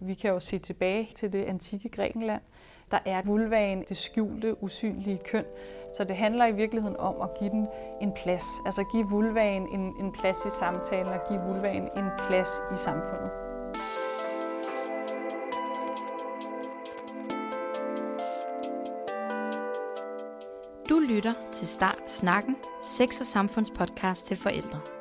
Vi 0.00 0.14
kan 0.14 0.30
jo 0.30 0.40
se 0.40 0.58
tilbage 0.58 1.08
til 1.14 1.32
det 1.32 1.44
antikke 1.44 1.88
Grækenland. 1.88 2.42
Der 2.90 2.98
er 3.04 3.22
vulvaen 3.22 3.84
det 3.88 3.96
skjulte, 3.96 4.62
usynlige 4.62 5.18
køn. 5.24 5.44
Så 5.96 6.04
det 6.04 6.16
handler 6.16 6.46
i 6.46 6.52
virkeligheden 6.52 6.96
om 6.96 7.20
at 7.22 7.38
give 7.38 7.50
den 7.50 7.68
en 8.00 8.12
plads. 8.12 8.44
Altså 8.66 8.84
give 8.92 9.06
vulvaen 9.10 9.68
en, 9.68 9.94
en 10.00 10.12
plads 10.12 10.46
i 10.46 10.50
samtalen 10.50 11.12
og 11.12 11.20
give 11.28 11.40
vulvaen 11.40 11.82
en 11.82 12.10
plads 12.28 12.48
i 12.72 12.76
samfundet. 12.76 13.30
Du 20.90 20.98
lytter 20.98 21.32
til 21.52 21.68
Start 21.68 22.10
Snakken, 22.10 22.56
sex- 22.84 23.20
og 23.20 23.26
samfundspodcast 23.26 24.26
til 24.26 24.36
forældre. 24.36 24.97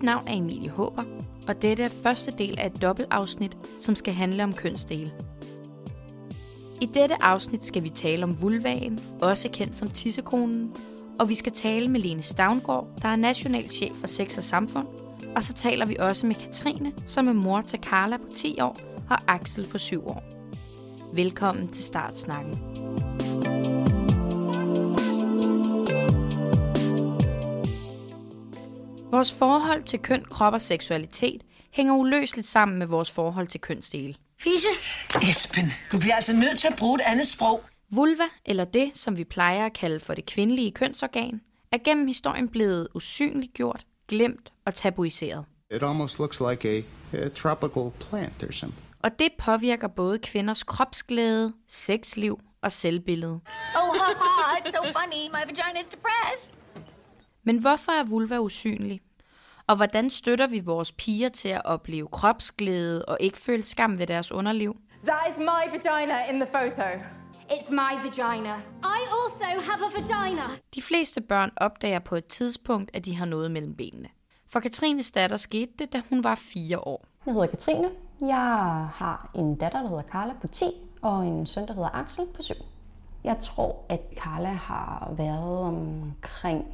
Mit 0.00 0.04
navn 0.04 0.28
er 0.28 0.32
Emilie 0.32 0.70
Håber, 0.70 1.02
og 1.48 1.62
dette 1.62 1.82
er 1.82 1.88
første 2.02 2.30
del 2.30 2.58
af 2.58 2.66
et 2.66 2.82
dobbeltafsnit, 2.82 3.56
som 3.80 3.94
skal 3.94 4.14
handle 4.14 4.44
om 4.44 4.52
kønsdele. 4.52 5.12
I 6.80 6.86
dette 6.86 7.22
afsnit 7.22 7.64
skal 7.64 7.82
vi 7.82 7.88
tale 7.88 8.24
om 8.24 8.42
vulvaen, 8.42 8.98
også 9.22 9.48
kendt 9.52 9.76
som 9.76 9.90
tissekonen, 9.90 10.74
og 11.18 11.28
vi 11.28 11.34
skal 11.34 11.52
tale 11.52 11.88
med 11.88 12.00
Lene 12.00 12.22
Stavngård, 12.22 12.88
der 13.02 13.08
er 13.08 13.16
national 13.16 13.68
chef 13.68 13.92
for 13.96 14.06
Sex 14.06 14.38
og 14.38 14.44
Samfund, 14.44 14.86
og 15.36 15.42
så 15.42 15.54
taler 15.54 15.86
vi 15.86 15.96
også 15.98 16.26
med 16.26 16.34
Katrine, 16.34 16.92
som 17.06 17.28
er 17.28 17.32
mor 17.32 17.60
til 17.60 17.78
Carla 17.82 18.16
på 18.16 18.26
10 18.36 18.60
år 18.60 18.76
og 19.10 19.18
Axel 19.28 19.66
på 19.66 19.78
7 19.78 20.06
år. 20.06 20.22
Velkommen 21.14 21.68
til 21.68 21.82
Startsnakken. 21.82 22.69
Vores 29.10 29.32
forhold 29.32 29.82
til 29.82 29.98
køn, 29.98 30.24
krop 30.24 30.52
og 30.52 30.60
seksualitet 30.60 31.42
hænger 31.72 31.94
uløseligt 31.94 32.46
sammen 32.46 32.78
med 32.78 32.86
vores 32.86 33.10
forhold 33.10 33.48
til 33.48 33.60
kønsdele. 33.60 34.14
Fisse? 34.38 34.68
Esben, 35.30 35.72
du 35.92 35.98
bliver 35.98 36.14
altså 36.14 36.32
nødt 36.32 36.58
til 36.58 36.68
at 36.68 36.76
bruge 36.76 36.94
et 36.94 37.04
andet 37.06 37.26
sprog. 37.26 37.64
Vulva, 37.90 38.24
eller 38.46 38.64
det, 38.64 38.90
som 38.94 39.16
vi 39.16 39.24
plejer 39.24 39.66
at 39.66 39.72
kalde 39.72 40.00
for 40.00 40.14
det 40.14 40.26
kvindelige 40.26 40.72
kønsorgan, 40.72 41.40
er 41.72 41.78
gennem 41.84 42.06
historien 42.06 42.48
blevet 42.48 42.88
usynliggjort, 42.94 43.86
glemt 44.08 44.52
og 44.66 44.74
tabuiseret. 44.74 45.44
It 45.70 45.82
almost 45.82 46.18
looks 46.18 46.40
like 46.50 46.68
a, 46.68 46.82
a 47.16 47.28
tropical 47.28 47.90
plant 48.00 48.42
or 48.42 48.52
something. 48.52 48.84
Og 49.02 49.18
det 49.18 49.28
påvirker 49.38 49.88
både 49.88 50.18
kvinders 50.18 50.62
kropsglæde, 50.62 51.52
sexliv 51.68 52.40
og 52.62 52.72
selvbillede. 52.72 53.32
Oh, 53.32 53.40
ha 53.96 54.12
ha, 54.16 54.58
it's 54.58 54.70
so 54.70 54.82
funny. 54.82 55.28
My 55.32 55.52
vagina's 55.52 55.90
depressed. 55.90 56.52
Men 57.50 57.58
hvorfor 57.58 57.92
er 57.92 58.04
vulva 58.04 58.38
usynlig? 58.38 59.00
Og 59.66 59.76
hvordan 59.76 60.10
støtter 60.10 60.46
vi 60.46 60.60
vores 60.60 60.92
piger 60.92 61.28
til 61.28 61.48
at 61.48 61.62
opleve 61.64 62.08
kropsglæde 62.08 63.04
og 63.04 63.16
ikke 63.20 63.38
føle 63.38 63.62
skam 63.62 63.98
ved 63.98 64.06
deres 64.06 64.32
underliv? 64.32 64.76
That 65.04 65.18
is 65.30 65.38
my 65.38 65.62
vagina 65.72 66.14
in 66.32 66.40
the 66.40 66.46
photo. 66.54 66.82
It's 67.50 67.70
my 67.70 67.92
vagina. 68.04 68.54
I 68.84 69.00
also 69.20 69.44
have 69.70 69.80
a 69.86 70.00
vagina. 70.00 70.42
De 70.74 70.82
fleste 70.82 71.20
børn 71.20 71.50
opdager 71.56 71.98
på 71.98 72.16
et 72.16 72.26
tidspunkt, 72.26 72.90
at 72.94 73.04
de 73.04 73.16
har 73.16 73.26
noget 73.26 73.50
mellem 73.50 73.74
benene. 73.74 74.08
For 74.48 74.60
Katrines 74.60 75.10
datter 75.10 75.36
skete 75.36 75.72
det, 75.78 75.92
da 75.92 76.02
hun 76.08 76.24
var 76.24 76.34
fire 76.34 76.78
år. 76.78 77.06
Jeg 77.26 77.34
hedder 77.34 77.46
Katrine. 77.46 77.90
Jeg 78.20 78.88
har 78.94 79.30
en 79.34 79.54
datter, 79.54 79.82
der 79.82 79.88
hedder 79.88 80.04
Carla 80.12 80.32
på 80.40 80.48
10, 80.48 80.64
og 81.02 81.26
en 81.26 81.46
søn, 81.46 81.66
der 81.66 81.74
hedder 81.74 81.90
Axel 81.94 82.26
på 82.34 82.42
7. 82.42 82.54
Jeg 83.24 83.36
tror, 83.40 83.76
at 83.88 84.00
Carla 84.16 84.48
har 84.52 85.12
været 85.16 85.58
omkring 85.58 86.64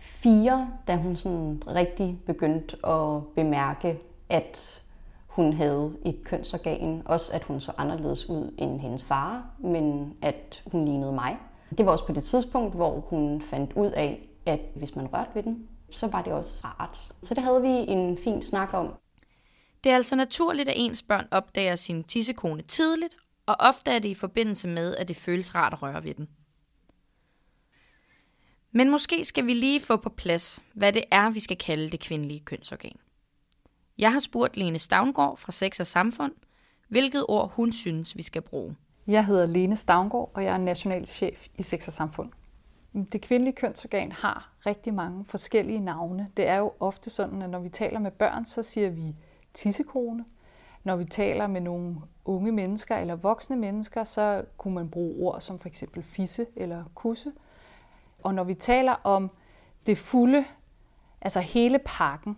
fire, 0.00 0.68
da 0.86 0.96
hun 0.96 1.16
sådan 1.16 1.62
rigtig 1.66 2.18
begyndte 2.26 2.86
at 2.86 3.26
bemærke, 3.34 3.98
at 4.28 4.82
hun 5.26 5.52
havde 5.52 5.92
et 6.04 6.24
kønsorgan. 6.24 7.02
Også 7.04 7.32
at 7.32 7.42
hun 7.42 7.60
så 7.60 7.72
anderledes 7.78 8.28
ud 8.28 8.54
end 8.58 8.80
hendes 8.80 9.04
far, 9.04 9.44
men 9.58 10.14
at 10.22 10.62
hun 10.66 10.84
lignede 10.84 11.12
mig. 11.12 11.36
Det 11.78 11.86
var 11.86 11.92
også 11.92 12.06
på 12.06 12.12
det 12.12 12.24
tidspunkt, 12.24 12.74
hvor 12.74 13.00
hun 13.00 13.42
fandt 13.42 13.72
ud 13.72 13.90
af, 13.90 14.28
at 14.46 14.60
hvis 14.74 14.96
man 14.96 15.06
rørte 15.12 15.30
ved 15.34 15.42
den, 15.42 15.68
så 15.90 16.06
var 16.06 16.22
det 16.22 16.32
også 16.32 16.66
rart. 16.66 16.96
Så 17.22 17.34
det 17.34 17.42
havde 17.42 17.62
vi 17.62 17.68
en 17.68 18.18
fin 18.24 18.42
snak 18.42 18.74
om. 18.74 18.94
Det 19.84 19.92
er 19.92 19.96
altså 19.96 20.16
naturligt, 20.16 20.68
at 20.68 20.74
ens 20.76 21.02
børn 21.02 21.26
opdager 21.30 21.76
sin 21.76 22.04
tissekone 22.04 22.62
tidligt, 22.62 23.16
og 23.46 23.56
ofte 23.58 23.90
er 23.90 23.98
det 23.98 24.08
i 24.08 24.14
forbindelse 24.14 24.68
med, 24.68 24.96
at 24.96 25.08
det 25.08 25.16
føles 25.16 25.54
rart 25.54 25.72
at 25.72 25.82
røre 25.82 26.04
ved 26.04 26.14
den. 26.14 26.28
Men 28.72 28.90
måske 28.90 29.24
skal 29.24 29.46
vi 29.46 29.54
lige 29.54 29.80
få 29.80 29.96
på 29.96 30.08
plads, 30.08 30.62
hvad 30.74 30.92
det 30.92 31.04
er, 31.10 31.30
vi 31.30 31.40
skal 31.40 31.56
kalde 31.56 31.90
det 31.90 32.00
kvindelige 32.00 32.40
kønsorgan. 32.40 32.96
Jeg 33.98 34.12
har 34.12 34.18
spurgt 34.18 34.56
Lene 34.56 34.78
Stavngård 34.78 35.38
fra 35.38 35.52
Sex 35.52 35.80
og 35.80 35.86
Samfund, 35.86 36.32
hvilket 36.88 37.24
ord 37.28 37.52
hun 37.52 37.72
synes, 37.72 38.16
vi 38.16 38.22
skal 38.22 38.42
bruge. 38.42 38.76
Jeg 39.06 39.26
hedder 39.26 39.46
Lene 39.46 39.76
Stavngård, 39.76 40.30
og 40.34 40.44
jeg 40.44 40.54
er 40.54 40.58
national 40.58 41.06
chef 41.06 41.46
i 41.58 41.62
Sex 41.62 41.86
og 41.86 41.92
Samfund. 41.92 42.30
Det 43.12 43.20
kvindelige 43.20 43.54
kønsorgan 43.54 44.12
har 44.12 44.52
rigtig 44.66 44.94
mange 44.94 45.24
forskellige 45.24 45.80
navne. 45.80 46.28
Det 46.36 46.46
er 46.46 46.56
jo 46.56 46.72
ofte 46.80 47.10
sådan, 47.10 47.42
at 47.42 47.50
når 47.50 47.58
vi 47.58 47.68
taler 47.68 47.98
med 47.98 48.10
børn, 48.10 48.46
så 48.46 48.62
siger 48.62 48.90
vi 48.90 49.14
tissekone. 49.54 50.24
Når 50.84 50.96
vi 50.96 51.04
taler 51.04 51.46
med 51.46 51.60
nogle 51.60 51.96
unge 52.24 52.52
mennesker 52.52 52.96
eller 52.96 53.16
voksne 53.16 53.56
mennesker, 53.56 54.04
så 54.04 54.44
kunne 54.56 54.74
man 54.74 54.90
bruge 54.90 55.26
ord 55.26 55.40
som 55.40 55.58
for 55.58 55.68
eksempel 55.68 56.02
fisse 56.02 56.46
eller 56.56 56.84
kusse. 56.94 57.32
Og 58.22 58.34
når 58.34 58.44
vi 58.44 58.54
taler 58.54 58.92
om 59.04 59.30
det 59.86 59.98
fulde, 59.98 60.44
altså 61.20 61.40
hele 61.40 61.78
pakken, 61.84 62.36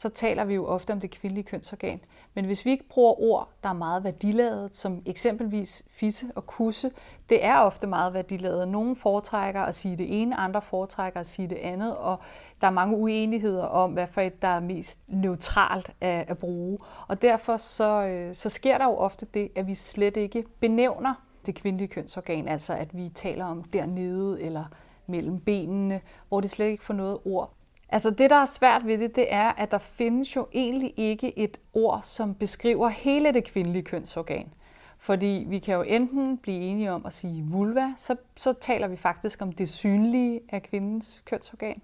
så 0.00 0.08
taler 0.08 0.44
vi 0.44 0.54
jo 0.54 0.66
ofte 0.66 0.92
om 0.92 1.00
det 1.00 1.10
kvindelige 1.10 1.44
kønsorgan. 1.44 2.00
Men 2.34 2.44
hvis 2.44 2.64
vi 2.64 2.70
ikke 2.70 2.88
bruger 2.88 3.20
ord, 3.20 3.48
der 3.62 3.68
er 3.68 3.72
meget 3.72 4.04
værdiladet, 4.04 4.76
som 4.76 5.02
eksempelvis 5.06 5.82
fisse 5.90 6.26
og 6.34 6.46
kusse, 6.46 6.90
det 7.28 7.44
er 7.44 7.58
ofte 7.58 7.86
meget 7.86 8.14
værdiladet. 8.14 8.68
Nogle 8.68 8.96
foretrækker 8.96 9.62
at 9.62 9.74
sige 9.74 9.96
det 9.96 10.22
ene, 10.22 10.36
andre 10.36 10.62
foretrækker 10.62 11.20
at 11.20 11.26
sige 11.26 11.48
det 11.48 11.56
andet, 11.56 11.96
og 11.96 12.18
der 12.60 12.66
er 12.66 12.70
mange 12.70 12.96
uenigheder 12.96 13.64
om, 13.64 13.92
hvad 13.92 14.06
for 14.06 14.20
et, 14.20 14.42
der 14.42 14.48
er 14.48 14.60
mest 14.60 15.00
neutralt 15.06 15.92
at, 16.00 16.30
at 16.30 16.38
bruge. 16.38 16.78
Og 17.08 17.22
derfor 17.22 17.56
så, 17.56 18.06
øh, 18.06 18.34
så 18.34 18.48
sker 18.48 18.78
der 18.78 18.84
jo 18.84 18.96
ofte 18.96 19.26
det, 19.34 19.50
at 19.56 19.66
vi 19.66 19.74
slet 19.74 20.16
ikke 20.16 20.44
benævner 20.60 21.14
det 21.46 21.54
kvindelige 21.54 21.88
kønsorgan, 21.88 22.48
altså 22.48 22.74
at 22.74 22.96
vi 22.96 23.08
taler 23.08 23.44
om 23.44 23.64
dernede 23.64 24.42
eller 24.42 24.64
mellem 25.10 25.40
benene, 25.40 26.00
hvor 26.28 26.40
det 26.40 26.50
slet 26.50 26.66
ikke 26.66 26.84
får 26.84 26.94
noget 26.94 27.18
ord. 27.24 27.52
Altså 27.88 28.10
det, 28.10 28.30
der 28.30 28.36
er 28.36 28.46
svært 28.46 28.86
ved 28.86 28.98
det, 28.98 29.16
det 29.16 29.32
er, 29.32 29.48
at 29.48 29.70
der 29.70 29.78
findes 29.78 30.36
jo 30.36 30.46
egentlig 30.52 30.94
ikke 30.96 31.38
et 31.38 31.60
ord, 31.74 32.00
som 32.02 32.34
beskriver 32.34 32.88
hele 32.88 33.34
det 33.34 33.44
kvindelige 33.44 33.82
kønsorgan. 33.82 34.52
Fordi 34.98 35.44
vi 35.48 35.58
kan 35.58 35.74
jo 35.74 35.82
enten 35.82 36.38
blive 36.38 36.60
enige 36.60 36.92
om 36.92 37.06
at 37.06 37.12
sige 37.12 37.42
vulva, 37.42 37.94
så, 37.96 38.16
så 38.36 38.52
taler 38.52 38.88
vi 38.88 38.96
faktisk 38.96 39.42
om 39.42 39.52
det 39.52 39.68
synlige 39.68 40.40
af 40.48 40.62
kvindens 40.62 41.22
kønsorgan. 41.24 41.82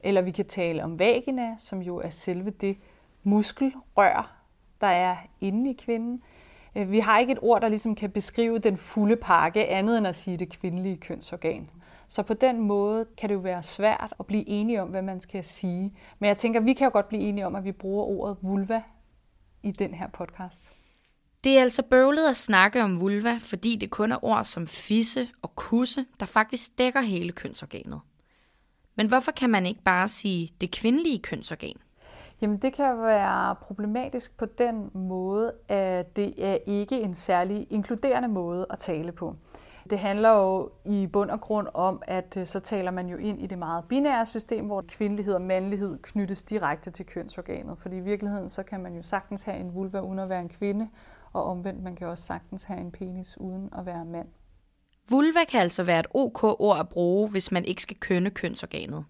Eller 0.00 0.20
vi 0.20 0.30
kan 0.30 0.44
tale 0.44 0.84
om 0.84 0.98
vagina, 0.98 1.54
som 1.58 1.82
jo 1.82 1.96
er 1.96 2.10
selve 2.10 2.50
det 2.50 2.76
muskelrør, 3.22 4.36
der 4.80 4.86
er 4.86 5.16
inde 5.40 5.70
i 5.70 5.72
kvinden. 5.72 6.22
Øh, 6.76 6.90
vi 6.90 6.98
har 6.98 7.18
ikke 7.18 7.32
et 7.32 7.38
ord, 7.42 7.60
der 7.60 7.68
ligesom 7.68 7.94
kan 7.94 8.10
beskrive 8.10 8.58
den 8.58 8.76
fulde 8.76 9.16
pakke, 9.16 9.68
andet 9.68 9.98
end 9.98 10.06
at 10.06 10.14
sige 10.14 10.36
det 10.36 10.48
kvindelige 10.48 10.96
kønsorgan. 10.96 11.70
Så 12.08 12.22
på 12.22 12.34
den 12.34 12.60
måde 12.60 13.06
kan 13.16 13.28
det 13.28 13.34
jo 13.34 13.40
være 13.40 13.62
svært 13.62 14.14
at 14.20 14.26
blive 14.26 14.48
enige 14.48 14.82
om, 14.82 14.88
hvad 14.88 15.02
man 15.02 15.20
skal 15.20 15.44
sige. 15.44 15.94
Men 16.18 16.28
jeg 16.28 16.36
tænker, 16.36 16.60
vi 16.60 16.72
kan 16.72 16.84
jo 16.84 16.90
godt 16.92 17.08
blive 17.08 17.22
enige 17.22 17.46
om, 17.46 17.54
at 17.54 17.64
vi 17.64 17.72
bruger 17.72 18.04
ordet 18.04 18.36
vulva 18.42 18.82
i 19.62 19.70
den 19.70 19.94
her 19.94 20.08
podcast. 20.08 20.64
Det 21.44 21.58
er 21.58 21.62
altså 21.62 21.82
bøvlet 21.82 22.28
at 22.28 22.36
snakke 22.36 22.82
om 22.82 23.00
vulva, 23.00 23.38
fordi 23.40 23.76
det 23.76 23.90
kun 23.90 24.12
er 24.12 24.24
ord 24.24 24.44
som 24.44 24.66
fisse 24.66 25.28
og 25.42 25.56
kusse, 25.56 26.06
der 26.20 26.26
faktisk 26.26 26.78
dækker 26.78 27.00
hele 27.00 27.32
kønsorganet. 27.32 28.00
Men 28.96 29.08
hvorfor 29.08 29.32
kan 29.32 29.50
man 29.50 29.66
ikke 29.66 29.82
bare 29.82 30.08
sige 30.08 30.50
det 30.60 30.70
kvindelige 30.70 31.18
kønsorgan? 31.18 31.76
Jamen 32.40 32.58
det 32.58 32.72
kan 32.72 32.98
være 32.98 33.54
problematisk 33.54 34.36
på 34.36 34.44
den 34.58 34.90
måde, 34.94 35.52
at 35.68 36.16
det 36.16 36.34
er 36.38 36.58
ikke 36.66 37.00
en 37.00 37.14
særlig 37.14 37.66
inkluderende 37.70 38.28
måde 38.28 38.66
at 38.70 38.78
tale 38.78 39.12
på. 39.12 39.34
Det 39.90 39.98
handler 39.98 40.30
jo 40.30 40.70
i 40.84 41.06
bund 41.06 41.30
og 41.30 41.40
grund 41.40 41.68
om, 41.74 42.02
at 42.06 42.36
øh, 42.36 42.46
så 42.46 42.60
taler 42.60 42.90
man 42.90 43.08
jo 43.08 43.16
ind 43.16 43.42
i 43.42 43.46
det 43.46 43.58
meget 43.58 43.84
binære 43.88 44.26
system, 44.26 44.66
hvor 44.66 44.84
kvindelighed 44.88 45.34
og 45.34 45.42
mandlighed 45.42 45.98
knyttes 46.02 46.42
direkte 46.42 46.90
til 46.90 47.06
kønsorganet. 47.06 47.78
Fordi 47.78 47.96
i 47.96 48.00
virkeligheden 48.00 48.48
så 48.48 48.62
kan 48.62 48.80
man 48.80 48.94
jo 48.94 49.02
sagtens 49.02 49.42
have 49.42 49.58
en 49.58 49.74
vulva 49.74 50.00
uden 50.00 50.18
at 50.18 50.28
være 50.28 50.40
en 50.40 50.48
kvinde, 50.48 50.88
og 51.32 51.44
omvendt 51.44 51.82
man 51.82 51.96
kan 51.96 52.06
også 52.06 52.24
sagtens 52.24 52.64
have 52.64 52.80
en 52.80 52.90
penis 52.90 53.38
uden 53.40 53.68
at 53.78 53.86
være 53.86 54.04
mand. 54.04 54.28
Vulva 55.10 55.44
kan 55.44 55.60
altså 55.60 55.82
være 55.82 56.00
et 56.00 56.06
ok 56.14 56.44
ord 56.44 56.78
at 56.78 56.88
bruge, 56.88 57.30
hvis 57.30 57.52
man 57.52 57.64
ikke 57.64 57.82
skal 57.82 57.96
kønne 57.96 58.30
kønsorganet. 58.30 59.04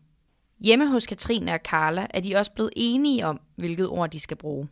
Hjemme 0.58 0.86
hos 0.86 1.06
Katrine 1.06 1.52
og 1.52 1.60
Carla 1.64 2.06
er 2.10 2.20
de 2.20 2.36
også 2.36 2.52
blevet 2.52 2.70
enige 2.76 3.26
om, 3.26 3.40
hvilket 3.56 3.88
ord 3.88 4.10
de 4.10 4.20
skal 4.20 4.36
bruge. 4.36 4.68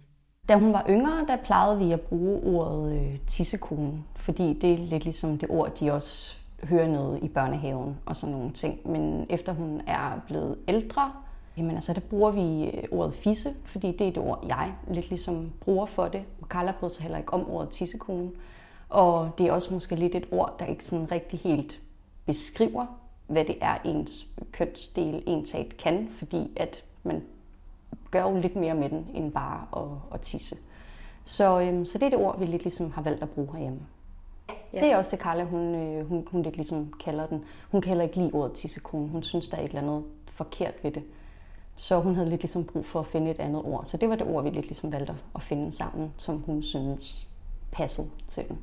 Da 0.49 0.55
hun 0.55 0.73
var 0.73 0.87
yngre, 0.88 1.25
der 1.29 1.37
plejede 1.37 1.79
vi 1.79 1.93
at 1.93 2.00
bruge 2.00 2.56
ordet 2.56 2.93
øh, 2.93 3.19
tissekone, 3.26 4.05
fordi 4.17 4.52
det 4.52 4.73
er 4.73 4.79
lidt 4.79 5.05
ligesom 5.05 5.38
det 5.38 5.50
ord, 5.50 5.75
de 5.75 5.93
også 5.93 6.35
hører 6.62 6.88
noget 6.88 7.23
i 7.23 7.29
børnehaven 7.29 7.96
og 8.06 8.17
sådan 8.17 8.35
nogle 8.35 8.52
ting. 8.52 8.91
Men 8.91 9.26
efter 9.31 9.52
hun 9.52 9.81
er 9.87 10.20
blevet 10.26 10.56
ældre, 10.69 11.12
jamen 11.56 11.75
altså, 11.75 11.93
der 11.93 12.00
bruger 12.00 12.31
vi 12.31 12.64
øh, 12.64 12.82
ordet 12.91 13.14
fisse, 13.14 13.55
fordi 13.64 13.87
det 13.87 14.08
er 14.08 14.12
det 14.12 14.19
ord, 14.19 14.44
jeg 14.49 14.73
lidt 14.88 15.08
ligesom 15.08 15.52
bruger 15.61 15.87
for 15.87 16.08
det. 16.08 16.23
Og 16.41 16.47
Carla 16.47 16.73
bryder 16.81 16.94
sig 16.94 17.02
heller 17.02 17.19
ikke 17.19 17.32
om 17.32 17.50
ordet 17.50 17.70
tissekone. 17.70 18.31
Og 18.88 19.31
det 19.38 19.47
er 19.47 19.52
også 19.52 19.75
måske 19.75 19.97
lidt 19.97 20.14
et 20.14 20.26
ord, 20.31 20.56
der 20.58 20.67
ikke 20.67 20.85
sådan 20.85 21.12
rigtig 21.12 21.38
helt 21.38 21.81
beskriver, 22.26 22.87
hvad 23.26 23.44
det 23.44 23.56
er, 23.61 23.79
ens 23.85 24.26
kønsdel 24.52 25.23
ensat 25.26 25.76
kan, 25.76 26.08
fordi 26.19 26.50
at 26.56 26.85
man 27.02 27.23
gør 28.11 28.23
jo 28.23 28.41
lidt 28.41 28.56
mere 28.56 28.75
med 28.75 28.91
den, 28.91 29.06
end 29.14 29.32
bare 29.32 29.67
at, 29.76 30.14
at 30.14 30.20
tisse. 30.20 30.56
Så, 31.25 31.61
øhm, 31.61 31.85
så 31.85 31.99
det 31.99 32.06
er 32.06 32.11
det 32.11 32.19
ord, 32.19 32.38
vi 32.38 32.46
lidt 32.46 32.62
ligesom 32.62 32.91
har 32.91 33.02
valgt 33.02 33.23
at 33.23 33.31
bruge 33.31 33.52
herhjemme. 33.52 33.81
Ja. 34.73 34.81
Det 34.81 34.93
er 34.93 34.96
også 34.96 35.11
det, 35.11 35.19
Carla, 35.19 35.44
hun, 35.44 35.75
øh, 35.75 36.08
hun, 36.08 36.29
hun 36.31 36.43
lidt 36.43 36.56
ligesom 36.56 36.93
kalder 37.05 37.26
den. 37.26 37.44
Hun 37.70 37.81
kan 37.81 37.88
heller 37.88 38.05
ikke 38.05 38.17
lide 38.17 38.31
ordet 38.32 38.52
tissekone. 38.52 39.08
Hun 39.08 39.23
synes, 39.23 39.49
der 39.49 39.56
er 39.56 39.62
et 39.62 39.69
eller 39.69 39.82
andet 39.82 40.05
forkert 40.29 40.75
ved 40.82 40.91
det. 40.91 41.02
Så 41.76 42.00
hun 42.00 42.14
havde 42.14 42.31
lidt 42.31 42.43
ligesom 42.43 42.64
brug 42.64 42.87
for 42.87 43.00
at 43.00 43.06
finde 43.06 43.31
et 43.31 43.41
andet 43.41 43.62
ord. 43.62 43.85
Så 43.85 43.97
det 43.97 44.08
var 44.08 44.17
det 44.17 44.26
ord, 44.26 44.44
vi 44.44 44.50
lidt 44.50 44.67
ligesom 44.67 44.93
valgte 44.93 45.14
at 45.35 45.43
finde 45.43 45.73
sammen, 45.73 46.12
som 46.19 46.38
hun 46.38 46.62
synes 46.62 47.29
passede 47.73 48.11
til 48.29 48.49
den. 48.49 48.58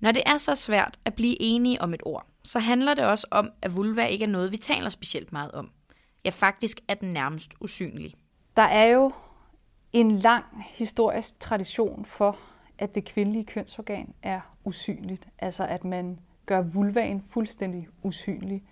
Når 0.00 0.12
det 0.12 0.22
er 0.26 0.36
så 0.36 0.54
svært 0.54 0.98
at 1.04 1.14
blive 1.14 1.36
enige 1.42 1.82
om 1.82 1.94
et 1.94 2.02
ord, 2.04 2.26
så 2.44 2.58
handler 2.58 2.94
det 2.94 3.04
også 3.04 3.26
om, 3.30 3.50
at 3.62 3.76
vulva 3.76 4.06
ikke 4.06 4.24
er 4.24 4.28
noget, 4.28 4.52
vi 4.52 4.56
taler 4.56 4.90
specielt 4.90 5.32
meget 5.32 5.52
om. 5.52 5.70
Ja, 6.24 6.30
faktisk 6.30 6.80
er 6.88 6.94
den 6.94 7.12
nærmest 7.12 7.54
usynlig. 7.60 8.14
Der 8.58 8.64
er 8.64 8.84
jo 8.84 9.12
en 9.92 10.10
lang 10.10 10.44
historisk 10.68 11.40
tradition 11.40 12.04
for, 12.04 12.38
at 12.78 12.94
det 12.94 13.04
kvindelige 13.04 13.44
kønsorgan 13.44 14.14
er 14.22 14.40
usynligt. 14.64 15.28
Altså 15.38 15.66
at 15.66 15.84
man 15.84 16.18
gør 16.46 16.62
vulvaen 16.62 17.24
fuldstændig 17.30 17.88
usynlig. 18.02 18.64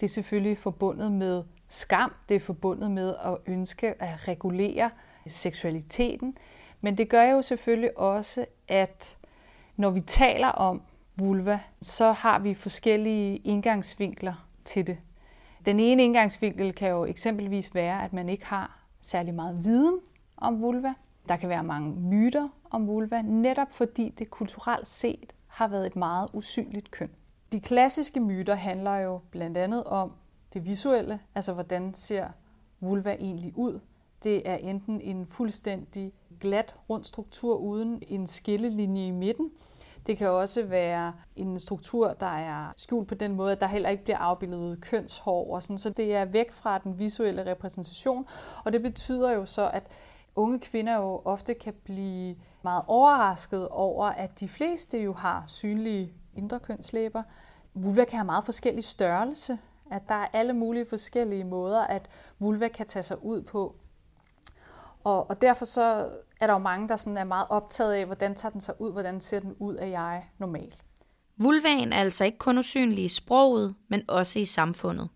Det 0.00 0.06
er 0.06 0.10
selvfølgelig 0.10 0.58
forbundet 0.58 1.12
med 1.12 1.44
skam, 1.68 2.14
det 2.28 2.34
er 2.34 2.40
forbundet 2.40 2.90
med 2.90 3.14
at 3.24 3.36
ønske 3.46 4.02
at 4.02 4.28
regulere 4.28 4.90
seksualiteten, 5.26 6.36
men 6.80 6.98
det 6.98 7.08
gør 7.08 7.22
jo 7.22 7.42
selvfølgelig 7.42 7.98
også, 7.98 8.46
at 8.68 9.16
når 9.76 9.90
vi 9.90 10.00
taler 10.00 10.48
om 10.48 10.82
vulva, 11.16 11.60
så 11.82 12.12
har 12.12 12.38
vi 12.38 12.54
forskellige 12.54 13.36
indgangsvinkler 13.36 14.48
til 14.64 14.86
det. 14.86 14.98
Den 15.66 15.80
ene 15.80 16.04
indgangsvinkel 16.04 16.72
kan 16.72 16.90
jo 16.90 17.04
eksempelvis 17.04 17.74
være, 17.74 18.04
at 18.04 18.12
man 18.12 18.28
ikke 18.28 18.46
har 18.46 18.79
særlig 19.00 19.34
meget 19.34 19.64
viden 19.64 20.00
om 20.36 20.62
vulva. 20.62 20.94
Der 21.28 21.36
kan 21.36 21.48
være 21.48 21.64
mange 21.64 22.00
myter 22.00 22.48
om 22.70 22.86
vulva, 22.86 23.22
netop 23.22 23.72
fordi 23.72 24.08
det 24.08 24.30
kulturelt 24.30 24.86
set 24.86 25.34
har 25.46 25.68
været 25.68 25.86
et 25.86 25.96
meget 25.96 26.28
usynligt 26.32 26.90
køn. 26.90 27.10
De 27.52 27.60
klassiske 27.60 28.20
myter 28.20 28.54
handler 28.54 28.96
jo 28.96 29.20
blandt 29.30 29.56
andet 29.56 29.84
om 29.84 30.12
det 30.54 30.64
visuelle, 30.64 31.20
altså 31.34 31.52
hvordan 31.52 31.94
ser 31.94 32.28
vulva 32.80 33.16
egentlig 33.20 33.52
ud. 33.56 33.80
Det 34.24 34.48
er 34.48 34.54
enten 34.56 35.00
en 35.00 35.26
fuldstændig 35.26 36.12
glat 36.40 36.76
rund 36.90 37.04
struktur 37.04 37.56
uden 37.56 38.02
en 38.08 38.26
skillelinje 38.26 39.06
i 39.06 39.10
midten. 39.10 39.50
Det 40.06 40.16
kan 40.16 40.28
også 40.28 40.62
være 40.62 41.12
en 41.36 41.58
struktur, 41.58 42.12
der 42.12 42.26
er 42.26 42.72
skjult 42.76 43.08
på 43.08 43.14
den 43.14 43.34
måde, 43.34 43.52
at 43.52 43.60
der 43.60 43.66
heller 43.66 43.88
ikke 43.88 44.04
bliver 44.04 44.18
afbildet 44.18 44.80
kønshår. 44.80 45.54
Og 45.54 45.62
sådan. 45.62 45.78
Så 45.78 45.90
det 45.90 46.14
er 46.14 46.24
væk 46.24 46.52
fra 46.52 46.78
den 46.78 46.98
visuelle 46.98 47.50
repræsentation. 47.50 48.26
Og 48.64 48.72
det 48.72 48.82
betyder 48.82 49.32
jo 49.32 49.46
så, 49.46 49.70
at 49.70 49.86
unge 50.34 50.58
kvinder 50.58 50.96
jo 50.96 51.22
ofte 51.24 51.54
kan 51.54 51.74
blive 51.84 52.36
meget 52.62 52.82
overrasket 52.86 53.68
over, 53.68 54.06
at 54.06 54.40
de 54.40 54.48
fleste 54.48 54.98
jo 54.98 55.12
har 55.12 55.44
synlige 55.46 56.12
indre 56.34 56.60
kønslæber. 56.60 57.22
Vulva 57.74 58.04
kan 58.04 58.18
have 58.18 58.26
meget 58.26 58.44
forskellig 58.44 58.84
størrelse. 58.84 59.58
At 59.90 60.02
der 60.08 60.14
er 60.14 60.26
alle 60.32 60.52
mulige 60.52 60.86
forskellige 60.86 61.44
måder, 61.44 61.80
at 61.80 62.08
vulva 62.38 62.68
kan 62.68 62.86
tage 62.86 63.02
sig 63.02 63.24
ud 63.24 63.42
på. 63.42 63.76
Og, 65.04 65.30
og 65.30 65.40
derfor 65.40 65.64
så 65.64 66.08
er 66.40 66.46
der 66.46 66.52
jo 66.52 66.58
mange, 66.58 66.88
der 66.88 66.96
sådan 66.96 67.16
er 67.16 67.24
meget 67.24 67.46
optaget 67.50 67.94
af, 67.94 68.06
hvordan 68.06 68.34
tager 68.34 68.52
den 68.52 68.60
sig 68.60 68.80
ud, 68.80 68.92
hvordan 68.92 69.20
ser 69.20 69.40
den 69.40 69.54
ud 69.58 69.74
af 69.74 69.90
jeg 69.90 70.24
normalt. 70.38 70.78
Vulvaen 71.36 71.92
er 71.92 72.00
altså 72.00 72.24
ikke 72.24 72.38
kun 72.38 72.58
usynlig 72.58 73.04
i 73.04 73.08
sproget, 73.08 73.74
men 73.88 74.02
også 74.08 74.38
i 74.38 74.44
samfundet. 74.44 75.08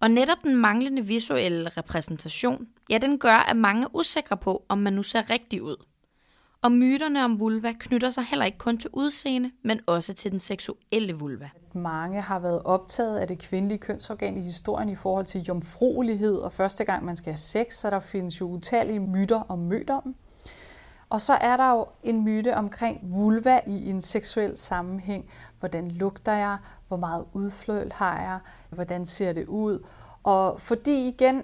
Og 0.00 0.10
netop 0.10 0.38
den 0.44 0.56
manglende 0.56 1.02
visuelle 1.02 1.68
repræsentation, 1.68 2.68
ja, 2.90 2.98
den 2.98 3.18
gør, 3.18 3.36
at 3.36 3.56
mange 3.56 3.84
er 3.84 3.96
usikre 3.96 4.36
på, 4.36 4.64
om 4.68 4.78
man 4.78 4.92
nu 4.92 5.02
ser 5.02 5.30
rigtig 5.30 5.62
ud. 5.62 5.76
Og 6.62 6.72
myterne 6.72 7.24
om 7.24 7.40
vulva 7.40 7.72
knytter 7.78 8.10
sig 8.10 8.24
heller 8.24 8.44
ikke 8.44 8.58
kun 8.58 8.78
til 8.78 8.90
udseende, 8.92 9.50
men 9.62 9.80
også 9.86 10.12
til 10.12 10.30
den 10.30 10.40
seksuelle 10.40 11.12
vulva. 11.12 11.50
Mange 11.72 12.20
har 12.20 12.38
været 12.38 12.62
optaget 12.62 13.18
af 13.18 13.28
det 13.28 13.38
kvindelige 13.38 13.78
kønsorgan 13.78 14.36
i 14.36 14.40
historien 14.40 14.88
i 14.88 14.96
forhold 14.96 15.24
til 15.24 15.40
jomfruelighed, 15.40 16.36
og 16.36 16.52
første 16.52 16.84
gang 16.84 17.04
man 17.04 17.16
skal 17.16 17.30
have 17.30 17.36
sex, 17.36 17.74
så 17.74 17.90
der 17.90 18.00
findes 18.00 18.40
jo 18.40 18.46
utallige 18.46 19.00
myter 19.00 19.40
om 19.48 19.58
mødommen. 19.58 20.14
Og 21.08 21.20
så 21.20 21.32
er 21.32 21.56
der 21.56 21.70
jo 21.70 21.86
en 22.02 22.24
myte 22.24 22.56
omkring 22.56 23.00
vulva 23.02 23.60
i 23.66 23.90
en 23.90 24.02
seksuel 24.02 24.58
sammenhæng. 24.58 25.30
Hvordan 25.60 25.90
lugter 25.90 26.32
jeg? 26.32 26.56
Hvor 26.88 26.96
meget 26.96 27.24
udfløl 27.32 27.92
har 27.92 28.20
jeg? 28.20 28.38
Hvordan 28.70 29.06
ser 29.06 29.32
det 29.32 29.46
ud? 29.46 29.86
Og 30.22 30.60
fordi 30.60 31.08
igen 31.08 31.42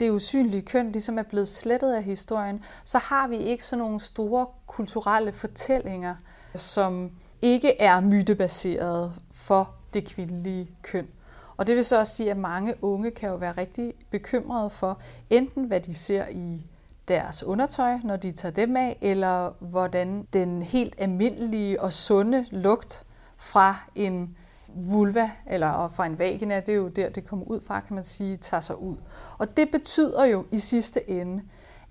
det 0.00 0.10
usynlige 0.10 0.62
køn 0.62 0.92
ligesom 0.92 1.18
er 1.18 1.22
blevet 1.22 1.48
slettet 1.48 1.94
af 1.94 2.02
historien, 2.02 2.64
så 2.84 2.98
har 2.98 3.28
vi 3.28 3.36
ikke 3.36 3.66
sådan 3.66 3.78
nogle 3.78 4.00
store 4.00 4.46
kulturelle 4.66 5.32
fortællinger, 5.32 6.14
som 6.54 7.10
ikke 7.42 7.80
er 7.80 8.00
mytebaserede 8.00 9.14
for 9.32 9.74
det 9.94 10.04
kvindelige 10.04 10.70
køn. 10.82 11.08
Og 11.56 11.66
det 11.66 11.76
vil 11.76 11.84
så 11.84 11.98
også 11.98 12.16
sige, 12.16 12.30
at 12.30 12.36
mange 12.36 12.74
unge 12.84 13.10
kan 13.10 13.28
jo 13.28 13.34
være 13.34 13.52
rigtig 13.52 13.94
bekymrede 14.10 14.70
for 14.70 15.00
enten 15.30 15.64
hvad 15.64 15.80
de 15.80 15.94
ser 15.94 16.28
i 16.28 16.66
deres 17.08 17.42
undertøj, 17.42 17.98
når 18.04 18.16
de 18.16 18.32
tager 18.32 18.52
dem 18.52 18.76
af, 18.76 18.98
eller 19.00 19.50
hvordan 19.60 20.26
den 20.32 20.62
helt 20.62 20.94
almindelige 20.98 21.80
og 21.82 21.92
sunde 21.92 22.46
lugt 22.50 23.04
fra 23.36 23.76
en 23.94 24.36
vulva 24.76 25.30
eller 25.46 25.88
fra 25.88 26.06
en 26.06 26.18
vagina, 26.18 26.60
det 26.60 26.68
er 26.68 26.76
jo 26.76 26.88
der, 26.88 27.08
det 27.08 27.28
kommer 27.28 27.46
ud 27.46 27.60
fra, 27.60 27.80
kan 27.80 27.94
man 27.94 28.04
sige, 28.04 28.36
tager 28.36 28.60
sig 28.60 28.80
ud. 28.80 28.96
Og 29.38 29.56
det 29.56 29.70
betyder 29.70 30.24
jo 30.24 30.44
i 30.50 30.58
sidste 30.58 31.10
ende, 31.10 31.42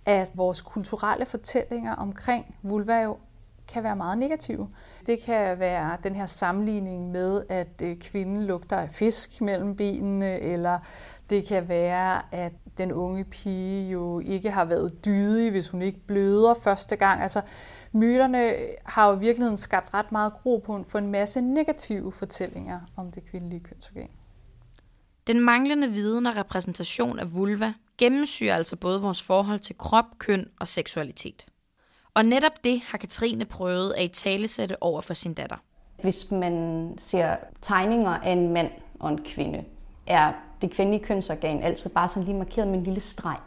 at 0.06 0.30
vores 0.34 0.62
kulturelle 0.62 1.26
fortællinger 1.26 1.96
omkring 1.96 2.56
vulva 2.62 3.02
jo 3.02 3.18
kan 3.68 3.84
være 3.84 3.96
meget 3.96 4.18
negative. 4.18 4.70
Det 5.08 5.20
kan 5.20 5.60
være 5.60 5.98
den 6.04 6.16
her 6.16 6.26
sammenligning 6.26 7.12
med, 7.12 7.44
at 7.50 7.82
øh, 7.84 7.98
kvinden 7.98 8.44
lugter 8.46 8.78
af 8.78 8.90
fisk 8.90 9.42
mellem 9.42 9.76
benene, 9.76 10.40
eller 10.40 10.80
det 11.30 11.46
kan 11.48 11.70
være, 11.70 12.22
at 12.32 12.54
den 12.78 12.92
unge 12.92 13.24
pige 13.24 13.92
jo 13.92 14.20
ikke 14.20 14.52
har 14.52 14.66
været 14.66 15.06
dydig, 15.06 15.52
hvis 15.52 15.70
hun 15.70 15.82
ikke 15.82 16.00
bløder 16.08 16.54
første 16.54 16.96
gang. 16.96 17.22
Altså, 17.22 17.42
myterne 17.92 18.54
har 18.86 19.10
jo 19.10 19.16
i 19.16 19.20
virkeligheden 19.20 19.58
skabt 19.58 19.94
ret 19.94 20.12
meget 20.12 20.34
grobund 20.34 20.86
for 20.86 21.00
en 21.00 21.12
masse 21.12 21.42
negative 21.42 22.12
fortællinger 22.12 22.80
om 22.96 23.12
det 23.12 23.26
kvindelige 23.26 23.60
kønsorgan. 23.60 24.10
Den 25.28 25.40
manglende 25.40 25.92
viden 25.92 26.26
og 26.26 26.36
repræsentation 26.36 27.20
af 27.20 27.34
vulva 27.34 27.74
gennemsyrer 27.98 28.56
altså 28.56 28.76
både 28.76 29.02
vores 29.02 29.24
forhold 29.24 29.60
til 29.60 29.78
krop, 29.78 30.06
køn 30.18 30.50
og 30.60 30.68
seksualitet. 30.68 31.46
Og 32.14 32.26
netop 32.26 32.64
det 32.64 32.82
har 32.86 32.98
Katrine 32.98 33.46
prøvet 33.46 33.94
at 33.94 34.04
i 34.04 34.08
talesætte 34.08 34.84
over 34.84 35.02
for 35.02 35.14
sin 35.14 35.34
datter. 35.34 35.58
Hvis 36.02 36.32
man 36.32 36.96
ser 36.98 37.36
tegninger 37.62 38.12
af 38.12 38.32
en 38.32 38.54
mand 38.54 38.72
og 39.00 39.10
en 39.10 39.24
kvinde, 39.26 39.64
er 40.08 40.34
det 40.64 40.72
kvindelige 40.72 41.04
kønsorgan 41.04 41.64
altid 41.64 41.90
bare 41.90 42.08
sådan 42.08 42.24
lige 42.24 42.38
markeret 42.38 42.68
med 42.68 42.78
en 42.78 42.84
lille 42.84 43.00
streg. 43.00 43.40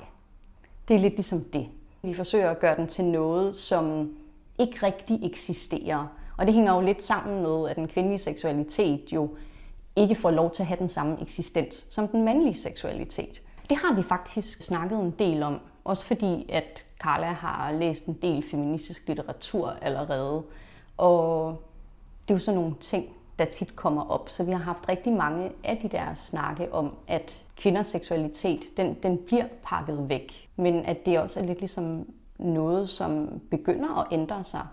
Det 0.88 0.96
er 0.96 1.00
lidt 1.00 1.14
ligesom 1.14 1.44
det. 1.52 1.66
Vi 2.02 2.14
forsøger 2.14 2.50
at 2.50 2.58
gøre 2.58 2.76
den 2.76 2.86
til 2.86 3.04
noget, 3.04 3.54
som 3.56 4.16
ikke 4.58 4.86
rigtig 4.86 5.24
eksisterer. 5.24 6.06
Og 6.36 6.46
det 6.46 6.54
hænger 6.54 6.74
jo 6.74 6.80
lidt 6.80 7.02
sammen 7.02 7.42
med, 7.42 7.68
at 7.68 7.76
den 7.76 7.88
kvindelige 7.88 8.18
seksualitet 8.18 9.12
jo 9.12 9.30
ikke 9.96 10.14
får 10.14 10.30
lov 10.30 10.50
til 10.50 10.62
at 10.62 10.66
have 10.66 10.78
den 10.78 10.88
samme 10.88 11.22
eksistens 11.22 11.86
som 11.90 12.08
den 12.08 12.24
mandlige 12.24 12.54
seksualitet. 12.54 13.42
Det 13.68 13.76
har 13.76 13.94
vi 13.94 14.02
faktisk 14.02 14.62
snakket 14.62 14.98
en 14.98 15.14
del 15.18 15.42
om, 15.42 15.60
også 15.84 16.04
fordi 16.04 16.50
at 16.52 16.86
Carla 17.02 17.26
har 17.26 17.72
læst 17.72 18.06
en 18.06 18.18
del 18.22 18.44
feministisk 18.50 19.08
litteratur 19.08 19.68
allerede. 19.82 20.42
Og 20.96 21.56
det 22.28 22.34
er 22.34 22.38
jo 22.38 22.44
sådan 22.44 22.60
nogle 22.60 22.74
ting, 22.80 23.15
der 23.38 23.44
tit 23.44 23.76
kommer 23.76 24.10
op. 24.10 24.28
Så 24.28 24.44
vi 24.44 24.50
har 24.52 24.58
haft 24.58 24.88
rigtig 24.88 25.12
mange 25.12 25.52
af 25.64 25.78
de 25.82 25.88
der 25.88 26.14
snakke 26.14 26.72
om, 26.72 26.96
at 27.08 27.42
kvinders 27.56 27.86
seksualitet, 27.86 28.76
den, 28.76 28.94
den 29.02 29.18
bliver 29.26 29.46
pakket 29.64 30.08
væk. 30.08 30.48
Men 30.56 30.84
at 30.84 31.06
det 31.06 31.18
også 31.18 31.40
er 31.40 31.44
lidt 31.44 31.58
ligesom 31.58 32.06
noget, 32.38 32.88
som 32.88 33.40
begynder 33.50 34.00
at 34.00 34.06
ændre 34.12 34.44
sig. 34.44 34.66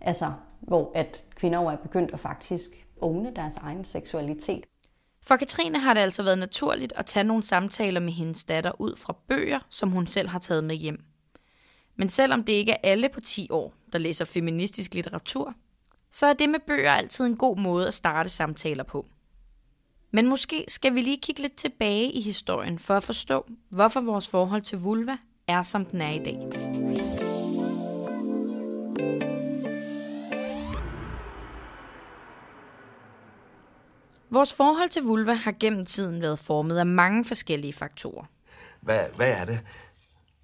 Altså, 0.00 0.32
hvor 0.60 0.92
at 0.94 1.24
kvinder 1.34 1.60
jo 1.60 1.66
er 1.66 1.76
begyndt 1.76 2.10
at 2.12 2.20
faktisk 2.20 2.86
åbne 3.00 3.32
deres 3.36 3.56
egen 3.56 3.84
seksualitet. 3.84 4.64
For 5.22 5.36
Katrine 5.36 5.78
har 5.78 5.94
det 5.94 6.00
altså 6.00 6.22
været 6.22 6.38
naturligt 6.38 6.92
at 6.96 7.06
tage 7.06 7.24
nogle 7.24 7.42
samtaler 7.42 8.00
med 8.00 8.12
hendes 8.12 8.44
datter 8.44 8.80
ud 8.80 8.96
fra 8.96 9.16
bøger, 9.28 9.58
som 9.68 9.90
hun 9.90 10.06
selv 10.06 10.28
har 10.28 10.38
taget 10.38 10.64
med 10.64 10.74
hjem. 10.74 11.04
Men 11.96 12.08
selvom 12.08 12.44
det 12.44 12.52
ikke 12.52 12.72
er 12.72 12.78
alle 12.82 13.08
på 13.08 13.20
10 13.20 13.48
år, 13.50 13.74
der 13.92 13.98
læser 13.98 14.24
feministisk 14.24 14.94
litteratur, 14.94 15.54
så 16.12 16.26
er 16.26 16.32
det 16.32 16.48
med 16.48 16.60
bøger 16.66 16.92
altid 16.92 17.26
en 17.26 17.36
god 17.36 17.56
måde 17.56 17.88
at 17.88 17.94
starte 17.94 18.28
samtaler 18.28 18.84
på. 18.84 19.06
Men 20.10 20.26
måske 20.26 20.64
skal 20.68 20.94
vi 20.94 21.00
lige 21.00 21.20
kigge 21.22 21.42
lidt 21.42 21.56
tilbage 21.56 22.12
i 22.12 22.20
historien 22.20 22.78
for 22.78 22.96
at 22.96 23.02
forstå, 23.02 23.46
hvorfor 23.68 24.00
vores 24.00 24.28
forhold 24.28 24.62
til 24.62 24.78
vulva 24.78 25.16
er, 25.46 25.62
som 25.62 25.84
den 25.84 26.00
er 26.00 26.10
i 26.10 26.18
dag. 26.18 26.38
Vores 34.30 34.54
forhold 34.54 34.90
til 34.90 35.02
vulva 35.02 35.32
har 35.32 35.54
gennem 35.60 35.86
tiden 35.86 36.20
været 36.20 36.38
formet 36.38 36.78
af 36.78 36.86
mange 36.86 37.24
forskellige 37.24 37.72
faktorer. 37.72 38.24
Hvad, 38.80 39.00
hvad 39.16 39.40
er 39.40 39.44
det? 39.44 39.60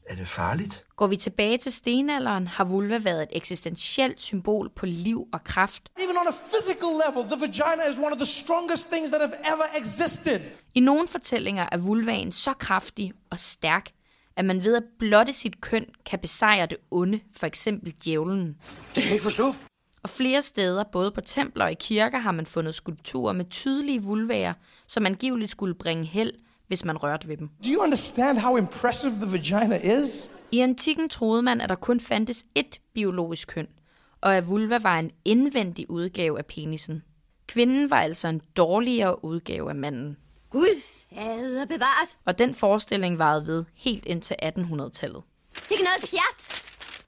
Er 0.08 0.14
det 0.14 0.28
farligt? 0.28 0.84
Går 0.96 1.06
vi 1.06 1.16
tilbage 1.16 1.58
til 1.58 1.72
stenalderen, 1.72 2.46
har 2.46 2.64
vulva 2.64 2.98
været 2.98 3.22
et 3.22 3.28
eksistentielt 3.32 4.20
symbol 4.20 4.70
på 4.76 4.86
liv 4.86 5.28
og 5.32 5.44
kraft. 5.44 5.90
Even 5.98 6.16
on 6.16 6.26
a 6.26 6.36
physical 6.52 6.88
level, 7.06 7.30
the 7.30 7.40
vagina 7.40 7.90
is 7.90 7.98
one 7.98 8.12
of 8.12 8.18
the 8.18 8.26
strongest 8.26 8.90
things 8.90 9.10
that 9.10 9.20
have 9.20 9.54
ever 9.54 9.64
existed. 9.78 10.40
I 10.74 10.80
nogle 10.80 11.08
fortællinger 11.08 11.68
er 11.72 11.78
vulvaen 11.78 12.32
så 12.32 12.52
kraftig 12.52 13.12
og 13.30 13.38
stærk, 13.38 13.90
at 14.36 14.44
man 14.44 14.64
ved 14.64 14.76
at 14.76 14.82
blotte 14.98 15.32
sit 15.32 15.60
køn 15.60 15.86
kan 16.06 16.18
besejre 16.18 16.66
det 16.66 16.78
onde, 16.90 17.20
for 17.36 17.46
eksempel 17.46 17.94
djævlen. 18.04 18.46
Det 18.46 18.94
kan 18.94 19.02
jeg 19.02 19.12
ikke 19.12 19.22
forstå. 19.22 19.54
Og 20.02 20.10
flere 20.10 20.42
steder, 20.42 20.84
både 20.92 21.10
på 21.10 21.20
templer 21.20 21.64
og 21.64 21.72
i 21.72 21.76
kirker, 21.80 22.18
har 22.18 22.32
man 22.32 22.46
fundet 22.46 22.74
skulpturer 22.74 23.32
med 23.32 23.44
tydelige 23.50 24.02
vulvaer, 24.02 24.52
som 24.86 25.06
angiveligt 25.06 25.50
skulle 25.50 25.74
bringe 25.74 26.04
held, 26.04 26.32
hvis 26.68 26.84
man 26.84 26.96
rørte 26.96 27.28
ved 27.28 27.36
dem. 27.36 27.48
Do 27.48 27.70
you 27.70 27.82
understand 27.82 28.38
how 28.38 28.56
impressive 28.56 29.12
the 29.12 29.32
vagina 29.32 30.00
is? 30.00 30.30
I 30.52 30.58
antikken 30.58 31.08
troede 31.08 31.42
man, 31.42 31.60
at 31.60 31.68
der 31.68 31.74
kun 31.74 32.00
fandtes 32.00 32.44
ét 32.58 32.90
biologisk 32.94 33.48
køn, 33.48 33.66
og 34.20 34.36
at 34.36 34.48
vulva 34.48 34.78
var 34.78 34.98
en 34.98 35.10
indvendig 35.24 35.90
udgave 35.90 36.38
af 36.38 36.46
penisen. 36.46 37.02
Kvinden 37.46 37.90
var 37.90 38.00
altså 38.00 38.28
en 38.28 38.40
dårligere 38.56 39.24
udgave 39.24 39.68
af 39.68 39.74
manden. 39.74 40.16
Gud, 40.50 40.82
fader 41.14 41.64
bevares. 41.64 42.18
Og 42.24 42.38
den 42.38 42.54
forestilling 42.54 43.18
varede 43.18 43.46
ved 43.46 43.64
helt 43.74 44.06
ind 44.06 44.22
til 44.22 44.36
1800-tallet. 44.42 45.22
Sikke 45.64 45.84
noget 45.84 46.10
pjat. 46.10 46.62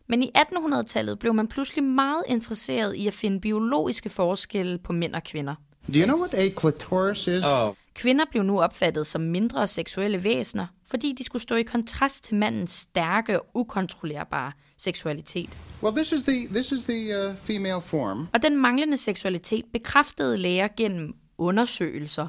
Men 0.06 0.22
i 0.22 0.30
1800-tallet 0.38 1.18
blev 1.18 1.34
man 1.34 1.48
pludselig 1.48 1.84
meget 1.84 2.22
interesseret 2.26 2.94
i 2.94 3.06
at 3.06 3.14
finde 3.14 3.40
biologiske 3.40 4.08
forskelle 4.08 4.78
på 4.78 4.92
mænd 4.92 5.14
og 5.14 5.24
kvinder. 5.24 5.54
Do 5.88 5.98
you 5.98 6.04
know 6.04 6.18
what 6.18 6.34
a 6.34 6.50
clitoris 6.60 7.26
is? 7.26 7.44
Oh. 7.44 7.74
Kvinder 7.98 8.24
blev 8.30 8.42
nu 8.42 8.60
opfattet 8.60 9.06
som 9.06 9.20
mindre 9.20 9.66
seksuelle 9.66 10.24
væsener, 10.24 10.66
fordi 10.86 11.14
de 11.18 11.24
skulle 11.24 11.42
stå 11.42 11.54
i 11.54 11.62
kontrast 11.62 12.24
til 12.24 12.34
mandens 12.34 12.70
stærke 12.70 13.40
og 13.40 13.46
ukontrollerbare 13.54 14.52
seksualitet. 14.76 15.58
Well, 15.82 15.96
this 15.96 16.12
is 16.12 16.22
the 16.22 16.46
this 16.46 16.72
is 16.72 16.84
the 16.84 17.28
uh, 17.28 17.36
female 17.36 17.80
form. 17.80 18.28
Og 18.34 18.42
den 18.42 18.56
manglende 18.56 18.96
seksualitet 18.96 19.64
bekræftede 19.72 20.38
læger 20.38 20.68
gennem 20.76 21.14
undersøgelser, 21.38 22.28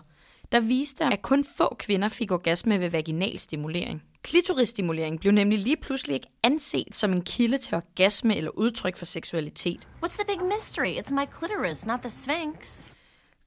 der 0.52 0.60
viste, 0.60 1.04
at 1.04 1.22
kun 1.22 1.46
få 1.58 1.76
kvinder 1.80 2.10
fik 2.10 2.32
orgasme 2.32 2.80
ved 2.80 2.90
vaginal 2.90 3.40
stimulering. 3.40 4.04
Klitorisstimulering 4.22 5.20
blev 5.20 5.32
nemlig 5.32 5.60
lige 5.60 5.78
pludselig 5.78 6.14
ikke 6.14 6.28
anset 6.44 6.96
som 6.96 7.14
en 7.14 7.22
kilde 7.22 7.58
til 7.58 7.76
orgasme 7.76 8.36
eller 8.36 8.52
udtryk 8.52 8.98
for 8.98 9.06
seksualitet. 9.06 9.88
What's 10.06 10.16
the 10.16 10.26
big 10.28 10.40
mystery? 10.46 11.00
It's 11.00 11.14
my 11.14 11.26
clitoris, 11.38 11.86
not 11.86 12.00
the 12.00 12.10
sphinx. 12.10 12.86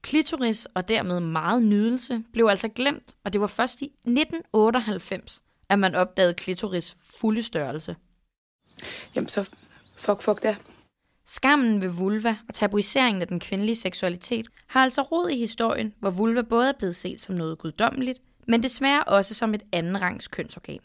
Klitoris 0.03 0.67
og 0.67 0.89
dermed 0.89 1.21
meget 1.21 1.63
nydelse 1.63 2.23
blev 2.33 2.47
altså 2.47 2.69
glemt, 2.69 3.15
og 3.25 3.33
det 3.33 3.41
var 3.41 3.47
først 3.47 3.83
i 3.83 3.85
1998, 3.85 5.43
at 5.69 5.79
man 5.79 5.95
opdagede 5.95 6.35
klitoris 6.35 6.97
fulde 7.01 7.43
størrelse. 7.43 7.97
Jamen 9.15 9.29
så, 9.29 9.51
fuck, 9.97 10.23
fuck 10.23 10.43
det. 10.43 10.57
Skammen 11.27 11.83
ved 11.83 11.89
vulva 11.89 12.37
og 12.49 12.55
tabuiseringen 12.55 13.23
af 13.23 13.29
den 13.29 13.41
kvindelige 13.41 13.77
seksualitet 13.77 14.47
har 14.67 14.83
altså 14.83 15.03
rod 15.03 15.29
i 15.29 15.39
historien, 15.39 15.95
hvor 16.01 16.11
vulva 16.11 16.43
både 16.43 16.69
er 16.69 16.79
blevet 16.79 16.97
set 16.97 17.21
som 17.21 17.35
noget 17.35 17.59
guddommeligt, 17.59 18.19
men 18.49 18.63
desværre 18.63 19.05
også 19.05 19.35
som 19.35 19.55
et 19.55 19.63
anden 19.73 20.03
rangs 20.03 20.29
kønsorgan. 20.29 20.81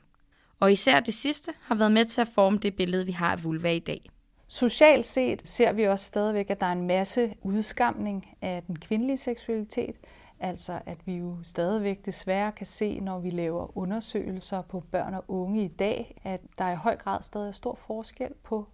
Og 0.60 0.72
især 0.72 1.00
det 1.00 1.14
sidste 1.14 1.52
har 1.62 1.76
været 1.76 1.92
med 1.92 2.06
til 2.06 2.22
at 2.22 2.28
forme 2.36 2.58
det 2.58 2.76
billede, 2.76 3.06
vi 3.06 3.12
har 3.12 3.32
af 3.32 3.44
vulva 3.44 3.74
i 3.74 3.80
dag. 3.80 4.10
Socialt 4.48 5.06
set 5.06 5.48
ser 5.48 5.72
vi 5.72 5.84
også 5.84 6.06
stadigvæk, 6.06 6.50
at 6.50 6.60
der 6.60 6.66
er 6.66 6.72
en 6.72 6.88
masse 6.88 7.36
udskamning 7.42 8.27
af 8.42 8.63
den 8.63 8.80
kvindelige 8.80 9.18
seksualitet. 9.18 9.96
Altså 10.39 10.80
at 10.86 10.98
vi 11.06 11.16
jo 11.16 11.38
stadigvæk 11.44 12.06
desværre 12.06 12.51
kan 12.51 12.66
se, 12.66 13.00
når 13.00 13.20
vi 13.20 13.30
laver 13.30 13.77
undersøgelser 13.77 14.62
på 14.62 14.84
børn 14.92 15.13
og 15.13 15.24
unge 15.27 15.63
i 15.63 15.68
dag, 15.68 16.22
at 16.24 16.42
der 16.58 16.72
i 16.72 16.75
høj 16.75 16.96
grad 16.96 17.22
stadig 17.22 17.48
er 17.48 17.51
stor 17.51 17.75
forskel 17.75 18.34
på 18.44 18.68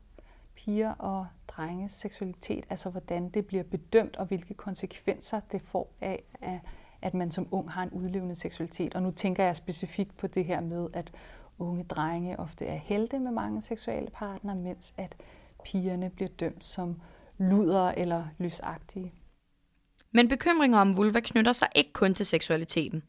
piger 0.56 0.92
og 0.92 1.28
drenges 1.48 1.92
seksualitet, 1.92 2.66
altså 2.70 2.90
hvordan 2.90 3.30
det 3.30 3.46
bliver 3.46 3.64
bedømt 3.64 4.18
og 4.18 4.26
hvilke 4.26 4.54
konsekvenser 4.54 5.40
det 5.52 5.62
får 5.62 5.94
af, 6.02 6.24
at 7.02 7.14
man 7.14 7.32
som 7.32 7.48
ung 7.52 7.72
har 7.72 7.84
en 7.84 7.90
udlevende 7.90 8.36
seksualitet. 8.36 8.96
Og 8.96 9.04
nu 9.04 9.12
tænker 9.12 9.44
jeg 9.44 9.56
specifikt 9.56 10.18
på 10.18 10.28
det 10.28 10.46
her 10.46 10.62
med, 10.62 10.90
at 10.94 11.12
unge 11.60 11.84
drenge 11.84 12.40
ofte 12.40 12.66
er 12.66 12.76
helte 12.76 13.20
med 13.20 13.32
mange 13.32 13.62
seksuelle 13.62 14.10
partnere, 14.10 14.56
mens 14.56 14.94
at 14.98 15.16
pigerne 15.66 16.10
bliver 16.10 16.30
dømt 16.30 16.64
som 16.64 17.02
luder 17.38 17.90
eller 17.90 18.26
lysagtige. 18.38 19.14
Men 20.12 20.28
bekymringer 20.28 20.80
om 20.80 20.98
vulva 20.98 21.20
knytter 21.20 21.54
sig 21.54 21.68
ikke 21.76 21.94
kun 21.94 22.14
til 22.14 22.26
seksualiteten. 22.26 23.04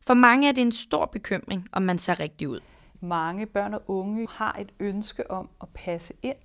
For 0.00 0.14
mange 0.14 0.48
er 0.48 0.52
det 0.52 0.62
en 0.62 0.72
stor 0.72 1.06
bekymring, 1.06 1.68
om 1.72 1.82
man 1.82 1.98
ser 1.98 2.20
rigtig 2.20 2.48
ud. 2.48 2.60
Mange 3.00 3.46
børn 3.46 3.74
og 3.74 3.82
unge 3.86 4.28
har 4.30 4.56
et 4.60 4.72
ønske 4.80 5.30
om 5.30 5.48
at 5.60 5.68
passe 5.74 6.14
ind, 6.22 6.36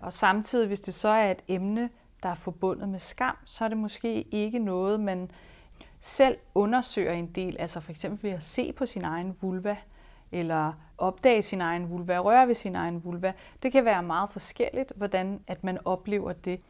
og 0.00 0.12
samtidig, 0.12 0.66
hvis 0.66 0.80
det 0.80 0.94
så 0.94 1.08
er 1.08 1.30
et 1.30 1.42
emne, 1.48 1.90
der 2.22 2.28
er 2.28 2.34
forbundet 2.34 2.88
med 2.88 2.98
skam, 2.98 3.36
så 3.44 3.64
er 3.64 3.68
det 3.68 3.78
måske 3.78 4.22
ikke 4.22 4.58
noget, 4.58 5.00
man 5.00 5.30
selv 6.00 6.36
undersøger 6.54 7.12
en 7.12 7.26
del, 7.26 7.56
altså 7.58 7.80
for 7.80 7.90
eksempel 7.90 8.22
ved 8.22 8.36
at 8.36 8.42
se 8.42 8.72
på 8.72 8.86
sin 8.86 9.04
egen 9.04 9.36
vulva, 9.40 9.76
eller 10.32 10.72
opdage 10.98 11.42
sin 11.42 11.60
egen 11.60 11.90
vulva, 11.90 12.18
røre 12.18 12.48
ved 12.48 12.54
sin 12.54 12.76
egen 12.76 13.04
vulva. 13.04 13.32
Det 13.62 13.72
kan 13.72 13.84
være 13.84 14.02
meget 14.02 14.30
forskelligt, 14.30 14.92
hvordan 14.96 15.40
at 15.46 15.64
man 15.64 15.78
oplever 15.84 16.32
det. 16.32 16.60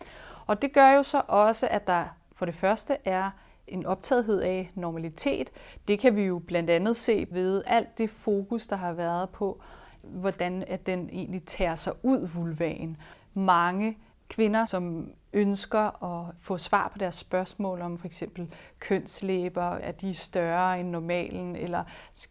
Og 0.47 0.63
det 0.63 0.73
gør 0.73 0.91
jo 0.91 1.03
så 1.03 1.23
også, 1.29 1.69
at 1.71 1.87
der 1.87 2.05
for 2.33 2.45
det 2.45 2.55
første 2.55 2.97
er 3.05 3.31
en 3.67 3.87
optagethed 3.87 4.41
af 4.41 4.71
normalitet. 4.75 5.51
Det 5.89 5.99
kan 5.99 6.17
vi 6.17 6.23
jo 6.23 6.39
blandt 6.39 6.71
andet 6.71 6.97
se 6.97 7.27
ved 7.31 7.63
alt 7.67 7.99
det 7.99 8.11
fokus, 8.11 8.67
der 8.67 8.77
har 8.77 8.93
været 8.93 9.31
på, 9.31 9.61
hvordan 10.03 10.65
at 10.67 10.87
den 10.87 11.11
egentlig 11.13 11.45
tager 11.45 11.75
sig 11.75 11.93
ud 12.03 12.29
vulvaen. 12.29 12.97
Mange 13.35 13.99
kvinder, 14.29 14.65
som 14.65 15.13
ønsker 15.33 16.05
at 16.05 16.35
få 16.41 16.59
svar 16.59 16.89
på 16.89 16.99
deres 16.99 17.15
spørgsmål 17.15 17.81
om 17.81 17.99
for 17.99 18.07
eksempel 18.07 18.55
kønslæber, 18.79 19.71
er 19.71 19.93
de 19.93 20.15
større 20.15 20.81
end 20.81 20.89
normalen, 20.89 21.57
eller 21.57 21.85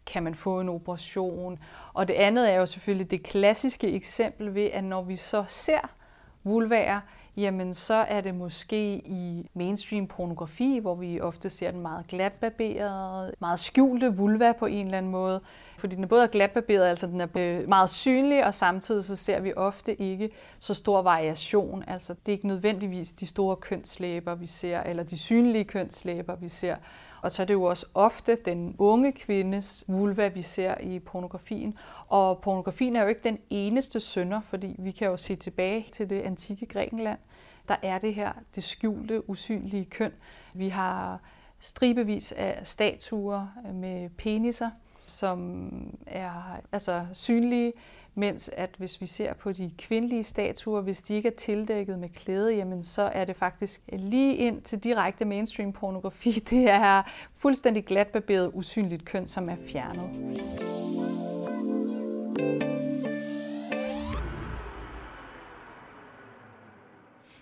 kan 0.05 0.23
man 0.23 0.35
få 0.35 0.59
en 0.59 0.69
operation? 0.69 1.59
Og 1.93 2.07
det 2.07 2.13
andet 2.13 2.53
er 2.53 2.55
jo 2.55 2.65
selvfølgelig 2.65 3.11
det 3.11 3.23
klassiske 3.23 3.91
eksempel 3.91 4.55
ved, 4.55 4.65
at 4.65 4.83
når 4.83 5.03
vi 5.03 5.15
så 5.15 5.45
ser 5.47 5.89
vulvaer, 6.43 6.99
jamen 7.38 7.74
så 7.74 7.94
er 7.94 8.22
det 8.22 8.36
måske 8.36 8.96
i 8.96 9.50
mainstream 9.53 10.08
pornografi, 10.08 10.79
hvor 10.82 10.96
vi 10.96 11.22
ofte 11.22 11.50
ser 11.50 11.72
den 11.72 11.82
meget 11.82 12.08
glatbarberede, 12.08 13.34
meget 13.39 13.60
skjulte 13.60 14.15
vulva 14.15 14.51
på 14.51 14.65
en 14.65 14.86
eller 14.86 14.98
anden 14.98 15.12
måde. 15.12 15.41
Fordi 15.77 15.96
den 15.96 16.03
er 16.03 16.08
både 16.08 16.27
glatbarberet, 16.27 16.86
altså 16.86 17.08
den 17.08 17.22
er 17.22 17.27
øh, 17.36 17.67
meget 17.70 17.89
synlig, 17.89 18.46
og 18.46 18.53
samtidig 18.53 19.03
så 19.03 19.15
ser 19.15 19.39
vi 19.39 19.53
ofte 19.56 20.01
ikke 20.01 20.29
så 20.60 20.74
stor 20.74 21.01
variation. 21.01 21.84
Altså 21.88 22.13
det 22.13 22.32
er 22.32 22.34
ikke 22.34 22.48
nødvendigvis 22.48 23.13
de 23.13 23.25
store 23.25 23.56
kønslæber, 23.56 24.36
vi 24.36 24.48
ser, 24.48 24.79
eller 24.79 25.03
de 25.03 25.17
synlige 25.17 25.63
kønslæber, 25.63 26.36
vi 26.36 26.50
ser. 26.50 26.75
Og 27.21 27.31
så 27.31 27.41
er 27.41 27.45
det 27.45 27.53
jo 27.53 27.63
også 27.63 27.86
ofte 27.93 28.38
den 28.45 28.75
unge 28.77 29.12
kvindes 29.12 29.83
vulva, 29.88 30.27
vi 30.27 30.41
ser 30.41 30.77
i 30.77 31.00
pornografien. 31.00 31.77
Og 32.07 32.41
pornografien 32.41 32.95
er 32.95 33.01
jo 33.01 33.07
ikke 33.07 33.24
den 33.24 33.39
eneste 33.50 34.00
sønder, 34.00 34.41
fordi 34.41 34.75
vi 34.79 34.91
kan 34.91 35.07
jo 35.07 35.17
se 35.17 35.36
tilbage 35.36 35.86
til 35.91 36.09
det 36.09 36.21
antikke 36.21 36.65
Grækenland. 36.65 37.19
Der 37.67 37.75
er 37.81 37.97
det 37.97 38.15
her, 38.15 38.31
det 38.55 38.63
skjulte, 38.63 39.29
usynlige 39.29 39.86
køn. 39.86 40.12
Vi 40.53 40.69
har 40.69 41.19
stribevis 41.59 42.31
af 42.31 42.67
statuer 42.67 43.47
med 43.74 44.09
peniser, 44.09 44.69
som 45.05 45.71
er 46.05 46.59
altså 46.71 47.05
synlige, 47.13 47.74
mens 48.17 48.50
at 48.53 48.69
hvis 48.77 49.01
vi 49.01 49.05
ser 49.05 49.33
på 49.33 49.51
de 49.51 49.71
kvindelige 49.77 50.24
statuer, 50.24 50.81
hvis 50.81 51.01
de 51.01 51.13
ikke 51.13 51.27
er 51.27 51.36
tildækket 51.38 52.00
med 52.00 52.09
klæde, 52.09 52.55
jamen 52.55 52.83
så 52.83 53.01
er 53.01 53.25
det 53.25 53.36
faktisk 53.36 53.81
lige 53.93 54.36
ind 54.36 54.62
til 54.62 54.79
direkte 54.79 55.25
mainstream 55.25 55.74
pornografi. 55.74 56.31
Det 56.50 56.69
er 56.69 57.03
fuldstændig 57.36 57.86
glatbarberet 57.86 58.51
usynligt 58.53 59.05
køn, 59.05 59.27
som 59.27 59.50
er 59.50 59.55
fjernet. 59.71 60.09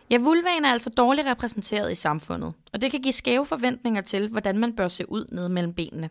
Ja, 0.09 0.17
vulvaen 0.17 0.65
er 0.65 0.71
altså 0.71 0.89
dårligt 0.89 1.27
repræsenteret 1.27 1.91
i 1.91 1.95
samfundet, 1.95 2.53
og 2.73 2.81
det 2.81 2.91
kan 2.91 3.01
give 3.01 3.13
skæve 3.13 3.45
forventninger 3.45 4.01
til, 4.01 4.29
hvordan 4.29 4.57
man 4.57 4.75
bør 4.75 4.87
se 4.87 5.11
ud 5.11 5.25
ned 5.31 5.49
mellem 5.49 5.73
benene. 5.73 6.09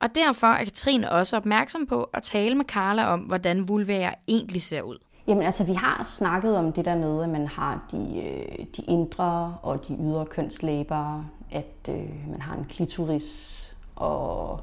Og 0.00 0.14
derfor 0.14 0.46
er 0.46 0.64
Katrine 0.64 1.12
også 1.12 1.36
opmærksom 1.36 1.86
på 1.86 2.02
at 2.02 2.22
tale 2.22 2.54
med 2.54 2.64
Carla 2.64 3.04
om, 3.06 3.20
hvordan 3.20 3.68
vulvaer 3.68 4.14
egentlig 4.28 4.62
ser 4.62 4.82
ud. 4.82 4.98
Jamen 5.26 5.42
altså, 5.42 5.64
vi 5.64 5.72
har 5.72 6.02
snakket 6.04 6.56
om 6.56 6.72
det 6.72 6.84
der 6.84 6.96
med, 6.96 7.22
at 7.22 7.28
man 7.28 7.46
har 7.46 7.86
de, 7.92 8.22
øh, 8.24 8.66
de 8.76 8.82
indre 8.82 9.56
og 9.62 9.88
de 9.88 9.96
ydre 10.00 10.26
kønslæber, 10.26 11.24
at 11.50 11.88
øh, 11.88 12.30
man 12.30 12.42
har 12.42 12.56
en 12.56 12.64
klitoris, 12.64 13.76
og 13.96 14.60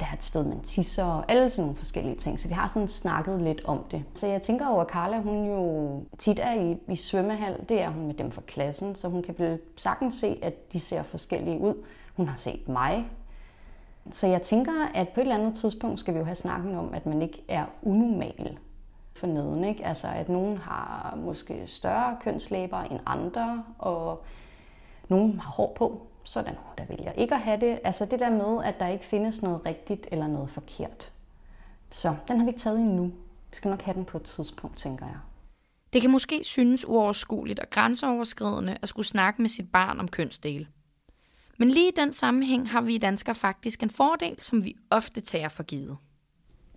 der 0.00 0.06
er 0.06 0.12
et 0.12 0.24
sted, 0.24 0.44
man 0.44 0.60
tisser, 0.60 1.04
og 1.04 1.24
alle 1.28 1.50
sådan 1.50 1.62
nogle 1.62 1.76
forskellige 1.76 2.16
ting. 2.16 2.40
Så 2.40 2.48
vi 2.48 2.54
har 2.54 2.66
sådan 2.66 2.88
snakket 2.88 3.42
lidt 3.42 3.64
om 3.64 3.84
det. 3.90 4.04
Så 4.14 4.26
jeg 4.26 4.42
tænker 4.42 4.66
over, 4.66 4.84
at 4.84 4.90
Carla, 4.90 5.20
hun 5.20 5.46
jo 5.46 6.02
tit 6.18 6.38
er 6.38 6.52
i, 6.52 6.76
i 6.92 6.96
svømmehal. 6.96 7.56
Det 7.68 7.80
er 7.80 7.88
hun 7.88 8.06
med 8.06 8.14
dem 8.14 8.30
fra 8.30 8.42
klassen, 8.46 8.96
så 8.96 9.08
hun 9.08 9.22
kan 9.22 9.34
vel 9.38 9.58
sagtens 9.76 10.14
se, 10.14 10.38
at 10.42 10.72
de 10.72 10.80
ser 10.80 11.02
forskellige 11.02 11.60
ud. 11.60 11.74
Hun 12.16 12.28
har 12.28 12.36
set 12.36 12.68
mig. 12.68 13.06
Så 14.10 14.26
jeg 14.26 14.42
tænker, 14.42 14.86
at 14.94 15.08
på 15.08 15.20
et 15.20 15.24
eller 15.24 15.34
andet 15.34 15.54
tidspunkt 15.56 16.00
skal 16.00 16.14
vi 16.14 16.18
jo 16.18 16.24
have 16.24 16.34
snakken 16.34 16.74
om, 16.74 16.94
at 16.94 17.06
man 17.06 17.22
ikke 17.22 17.44
er 17.48 17.66
unormal 17.82 18.58
for 19.14 19.26
neden. 19.26 19.64
Ikke? 19.64 19.86
Altså, 19.86 20.06
at 20.08 20.28
nogen 20.28 20.56
har 20.56 21.18
måske 21.24 21.62
større 21.66 22.16
kønslæber 22.20 22.78
end 22.78 23.00
andre, 23.06 23.64
og 23.78 24.24
nogen 25.08 25.40
har 25.40 25.50
hår 25.50 25.72
på, 25.76 26.06
så 26.24 26.38
er 26.38 26.44
der 26.44 26.50
nogen, 26.50 26.78
der 26.78 26.96
vælger 26.96 27.12
ikke 27.12 27.34
at 27.34 27.40
have 27.40 27.60
det. 27.60 27.78
Altså 27.84 28.04
det 28.04 28.20
der 28.20 28.30
med, 28.30 28.64
at 28.64 28.80
der 28.80 28.86
ikke 28.86 29.04
findes 29.04 29.42
noget 29.42 29.66
rigtigt 29.66 30.06
eller 30.12 30.26
noget 30.26 30.50
forkert. 30.50 31.12
Så 31.90 32.14
den 32.28 32.38
har 32.38 32.44
vi 32.44 32.50
ikke 32.50 32.60
taget 32.60 32.78
endnu. 32.78 33.04
Vi 33.50 33.56
skal 33.56 33.68
nok 33.68 33.82
have 33.82 33.94
den 33.94 34.04
på 34.04 34.16
et 34.16 34.22
tidspunkt, 34.22 34.78
tænker 34.78 35.06
jeg. 35.06 35.16
Det 35.92 36.00
kan 36.00 36.10
måske 36.10 36.44
synes 36.44 36.88
uoverskueligt 36.88 37.60
og 37.60 37.70
grænseoverskridende 37.70 38.76
at 38.82 38.88
skulle 38.88 39.06
snakke 39.06 39.42
med 39.42 39.48
sit 39.48 39.72
barn 39.72 40.00
om 40.00 40.08
kønsdele. 40.08 40.66
Men 41.58 41.68
lige 41.70 41.88
i 41.88 41.94
den 41.96 42.12
sammenhæng 42.12 42.70
har 42.70 42.80
vi 42.80 42.98
danskere 42.98 43.34
faktisk 43.34 43.82
en 43.82 43.90
fordel, 43.90 44.40
som 44.40 44.64
vi 44.64 44.76
ofte 44.90 45.20
tager 45.20 45.48
for 45.48 45.62
givet 45.62 45.96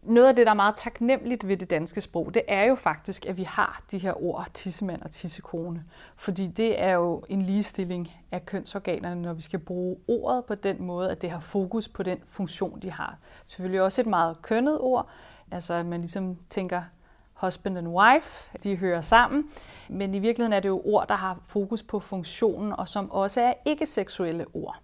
noget 0.04 0.28
af 0.28 0.36
det, 0.36 0.46
der 0.46 0.52
er 0.52 0.56
meget 0.56 0.76
taknemmeligt 0.78 1.48
ved 1.48 1.58
det 1.58 1.70
danske 1.70 2.02
sprog, 2.02 2.34
det 2.34 2.42
er 2.48 2.64
jo 2.64 2.76
faktisk, 2.76 3.26
at 3.26 3.38
vi 3.38 3.44
har 3.44 3.84
de 3.92 3.98
her 3.98 4.24
ord, 4.24 4.48
tissemand 4.54 5.02
og 5.02 5.12
tissekone. 5.12 5.84
Fordi 6.16 6.48
det 6.48 6.82
er 6.82 6.92
jo 6.92 7.24
en 7.30 7.42
ligestilling 7.42 8.12
af 8.32 8.46
kønsorganerne, 8.46 9.22
når 9.22 9.34
vi 9.34 9.42
skal 9.42 9.60
bruge 9.60 9.98
ordet 10.08 10.46
på 10.46 10.56
den 10.56 10.84
måde, 10.84 11.12
at 11.12 11.22
det 11.22 11.32
har 11.32 11.40
fokus 11.40 11.88
på 11.88 12.04
den 12.04 12.18
funktion, 12.28 12.80
de 12.82 12.92
har. 12.92 13.18
Selvfølgelig 13.46 13.82
også 13.82 14.02
et 14.02 14.08
meget 14.08 14.42
kønnet 14.42 14.80
ord, 14.80 15.10
altså 15.52 15.74
at 15.74 15.86
man 15.86 16.00
ligesom 16.00 16.38
tænker 16.50 16.82
husband 17.42 17.78
and 17.78 17.88
wife, 17.88 18.58
de 18.64 18.76
hører 18.76 19.02
sammen. 19.02 19.44
Men 19.90 20.14
i 20.14 20.20
virkeligheden 20.20 20.54
er 20.54 20.60
det 20.60 20.70
jo 20.70 20.82
ord, 20.86 21.08
der 21.08 21.16
har 21.16 21.40
fokus 21.48 21.84
på 21.84 22.00
funktionen, 22.00 22.74
og 22.74 22.90
som 22.90 23.12
også 23.12 23.42
er 23.42 23.54
ikke-seksuelle 23.66 24.46
ord. 24.54 24.82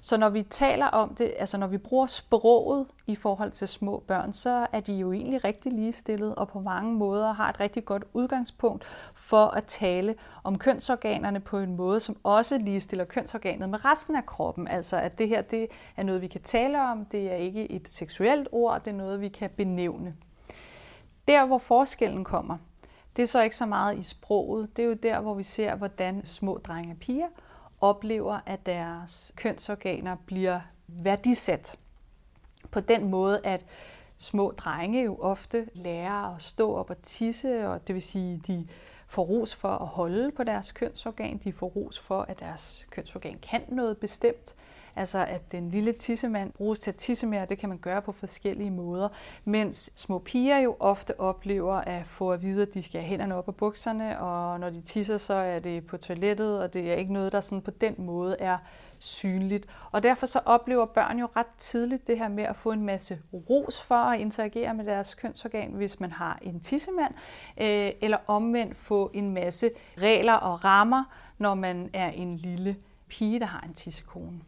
Så 0.00 0.16
når 0.16 0.28
vi 0.28 0.42
taler 0.42 0.86
om 0.86 1.14
det, 1.14 1.32
altså 1.38 1.58
når 1.58 1.66
vi 1.66 1.78
bruger 1.78 2.06
sproget 2.06 2.86
i 3.06 3.16
forhold 3.16 3.50
til 3.50 3.68
små 3.68 4.02
børn, 4.06 4.32
så 4.32 4.66
er 4.72 4.80
de 4.80 4.94
jo 4.94 5.12
egentlig 5.12 5.44
rigtig 5.44 5.72
ligestillede 5.72 6.34
og 6.34 6.48
på 6.48 6.60
mange 6.60 6.94
måder 6.94 7.32
har 7.32 7.50
et 7.50 7.60
rigtig 7.60 7.84
godt 7.84 8.04
udgangspunkt 8.12 8.84
for 9.14 9.46
at 9.46 9.64
tale 9.64 10.14
om 10.44 10.58
kønsorganerne 10.58 11.40
på 11.40 11.58
en 11.58 11.76
måde, 11.76 12.00
som 12.00 12.16
også 12.22 12.58
ligestiller 12.58 13.04
kønsorganet 13.04 13.68
med 13.68 13.84
resten 13.84 14.16
af 14.16 14.26
kroppen. 14.26 14.68
Altså 14.68 14.96
at 14.96 15.18
det 15.18 15.28
her 15.28 15.42
det 15.42 15.66
er 15.96 16.02
noget, 16.02 16.22
vi 16.22 16.26
kan 16.26 16.42
tale 16.42 16.82
om, 16.82 17.04
det 17.04 17.32
er 17.32 17.36
ikke 17.36 17.72
et 17.72 17.88
seksuelt 17.88 18.48
ord, 18.52 18.84
det 18.84 18.90
er 18.90 18.94
noget, 18.94 19.20
vi 19.20 19.28
kan 19.28 19.50
benævne. 19.50 20.14
Der, 21.28 21.46
hvor 21.46 21.58
forskellen 21.58 22.24
kommer, 22.24 22.58
det 23.16 23.22
er 23.22 23.26
så 23.26 23.42
ikke 23.42 23.56
så 23.56 23.66
meget 23.66 23.98
i 23.98 24.02
sproget. 24.02 24.76
Det 24.76 24.82
er 24.82 24.86
jo 24.86 24.94
der, 24.94 25.20
hvor 25.20 25.34
vi 25.34 25.42
ser, 25.42 25.74
hvordan 25.74 26.26
små 26.26 26.58
drenge 26.58 26.92
og 26.92 26.98
piger– 26.98 27.28
oplever, 27.80 28.40
at 28.46 28.66
deres 28.66 29.32
kønsorganer 29.36 30.16
bliver 30.26 30.60
værdisat 30.86 31.76
på 32.70 32.80
den 32.80 33.10
måde, 33.10 33.40
at 33.44 33.64
små 34.18 34.50
drenge 34.50 35.04
jo 35.04 35.16
ofte 35.20 35.68
lærer 35.74 36.34
at 36.34 36.42
stå 36.42 36.74
op 36.74 36.90
og 36.90 37.02
tisse, 37.02 37.68
og 37.68 37.86
det 37.86 37.94
vil 37.94 38.02
sige, 38.02 38.42
de 38.46 38.68
får 39.16 39.24
ros 39.24 39.54
for 39.54 39.68
at 39.68 39.86
holde 39.86 40.30
på 40.30 40.44
deres 40.44 40.72
kønsorgan, 40.72 41.40
de 41.44 41.52
får 41.52 41.66
ros 41.66 41.98
for, 41.98 42.22
at 42.28 42.40
deres 42.40 42.86
kønsorgan 42.90 43.38
kan 43.42 43.62
noget 43.68 43.98
bestemt. 43.98 44.54
Altså 44.96 45.24
at 45.24 45.52
den 45.52 45.70
lille 45.70 45.92
tissemand 45.92 46.52
bruges 46.52 46.80
til 46.80 46.90
at 46.90 46.94
tisse 46.94 47.26
mere, 47.26 47.46
det 47.46 47.58
kan 47.58 47.68
man 47.68 47.78
gøre 47.78 48.02
på 48.02 48.12
forskellige 48.12 48.70
måder. 48.70 49.08
Mens 49.44 49.90
små 49.96 50.18
piger 50.18 50.58
jo 50.58 50.76
ofte 50.80 51.20
oplever 51.20 51.74
at 51.74 52.06
få 52.06 52.32
at 52.32 52.42
vide, 52.42 52.62
at 52.62 52.74
de 52.74 52.82
skal 52.82 53.00
have 53.00 53.08
hænderne 53.08 53.34
op 53.34 53.48
af 53.48 53.54
bukserne, 53.54 54.20
og 54.20 54.60
når 54.60 54.70
de 54.70 54.80
tisser, 54.80 55.16
så 55.16 55.34
er 55.34 55.58
det 55.58 55.86
på 55.86 55.96
toilettet, 55.96 56.62
og 56.62 56.74
det 56.74 56.90
er 56.90 56.94
ikke 56.94 57.12
noget, 57.12 57.32
der 57.32 57.40
sådan 57.40 57.62
på 57.62 57.70
den 57.70 57.94
måde 57.98 58.36
er 58.38 58.58
synligt. 58.98 59.66
Og 59.92 60.02
derfor 60.02 60.26
så 60.26 60.40
oplever 60.44 60.86
børn 60.86 61.18
jo 61.18 61.28
ret 61.36 61.46
tidligt 61.58 62.06
det 62.06 62.18
her 62.18 62.28
med 62.28 62.44
at 62.44 62.56
få 62.56 62.72
en 62.72 62.82
masse 62.82 63.18
ros 63.32 63.82
for 63.82 63.94
at 63.94 64.20
interagere 64.20 64.74
med 64.74 64.84
deres 64.84 65.14
kønsorgan, 65.14 65.70
hvis 65.70 66.00
man 66.00 66.12
har 66.12 66.38
en 66.42 66.60
tissemand, 66.60 67.14
øh, 67.60 67.92
eller 68.00 68.18
omvendt 68.26 68.76
få 68.76 69.10
en 69.14 69.34
masse 69.34 69.70
regler 69.98 70.34
og 70.34 70.64
rammer, 70.64 71.04
når 71.38 71.54
man 71.54 71.90
er 71.92 72.10
en 72.10 72.36
lille 72.36 72.76
pige, 73.08 73.40
der 73.40 73.46
har 73.46 73.60
en 73.60 73.74
tissekone. 73.74 74.40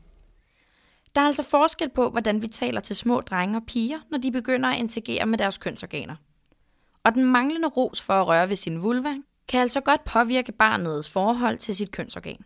Der 1.14 1.20
er 1.20 1.26
altså 1.26 1.42
forskel 1.42 1.88
på, 1.88 2.11
hvordan 2.11 2.42
vi 2.42 2.48
taler 2.48 2.80
til 2.80 2.96
små 2.96 3.20
drenge 3.20 3.58
og 3.58 3.62
piger, 3.66 3.98
når 4.11 4.18
de 4.18 4.32
begynder 4.32 4.68
at 4.68 4.78
interagere 4.78 5.26
med 5.26 5.38
deres 5.38 5.58
kønsorganer. 5.58 6.16
Og 7.04 7.14
den 7.14 7.24
manglende 7.24 7.68
ros 7.68 8.02
for 8.02 8.12
at 8.12 8.26
røre 8.26 8.48
ved 8.48 8.56
sin 8.56 8.82
vulva 8.82 9.14
kan 9.48 9.61
altså 9.61 9.80
godt 9.80 10.04
påvirke 10.04 10.52
barnets 10.52 11.11
forhold 11.11 11.58
til 11.58 11.76
sit 11.76 11.90
kønsorgan. 11.90 12.44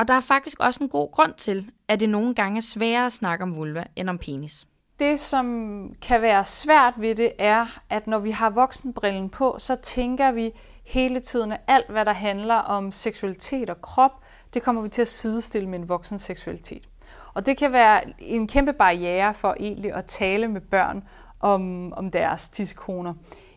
Og 0.00 0.08
der 0.08 0.14
er 0.14 0.20
faktisk 0.20 0.60
også 0.60 0.84
en 0.84 0.88
god 0.88 1.12
grund 1.12 1.34
til, 1.34 1.70
at 1.88 2.00
det 2.00 2.08
nogle 2.08 2.34
gange 2.34 2.56
er 2.56 2.62
sværere 2.62 3.06
at 3.06 3.12
snakke 3.12 3.42
om 3.42 3.56
vulva 3.56 3.84
end 3.96 4.10
om 4.10 4.18
penis. 4.18 4.66
Det, 4.98 5.20
som 5.20 5.94
kan 6.02 6.22
være 6.22 6.44
svært 6.44 6.94
ved 6.96 7.14
det, 7.14 7.32
er, 7.38 7.80
at 7.90 8.06
når 8.06 8.18
vi 8.18 8.30
har 8.30 8.50
voksenbrillen 8.50 9.30
på, 9.30 9.56
så 9.58 9.76
tænker 9.76 10.32
vi 10.32 10.50
hele 10.84 11.20
tiden, 11.20 11.52
at 11.52 11.60
alt, 11.66 11.90
hvad 11.90 12.04
der 12.04 12.12
handler 12.12 12.54
om 12.54 12.92
seksualitet 12.92 13.70
og 13.70 13.82
krop, 13.82 14.12
det 14.54 14.62
kommer 14.62 14.82
vi 14.82 14.88
til 14.88 15.02
at 15.02 15.08
sidestille 15.08 15.68
med 15.68 15.78
en 15.78 15.88
voksen 15.88 16.18
seksualitet. 16.18 16.88
Og 17.34 17.46
det 17.46 17.56
kan 17.56 17.72
være 17.72 18.02
en 18.18 18.48
kæmpe 18.48 18.72
barriere 18.72 19.34
for 19.34 19.56
egentlig 19.60 19.94
at 19.94 20.04
tale 20.04 20.48
med 20.48 20.60
børn 20.60 21.04
om, 21.40 21.92
om 21.92 22.10
deres 22.10 22.48
tissekoner, 22.48 23.14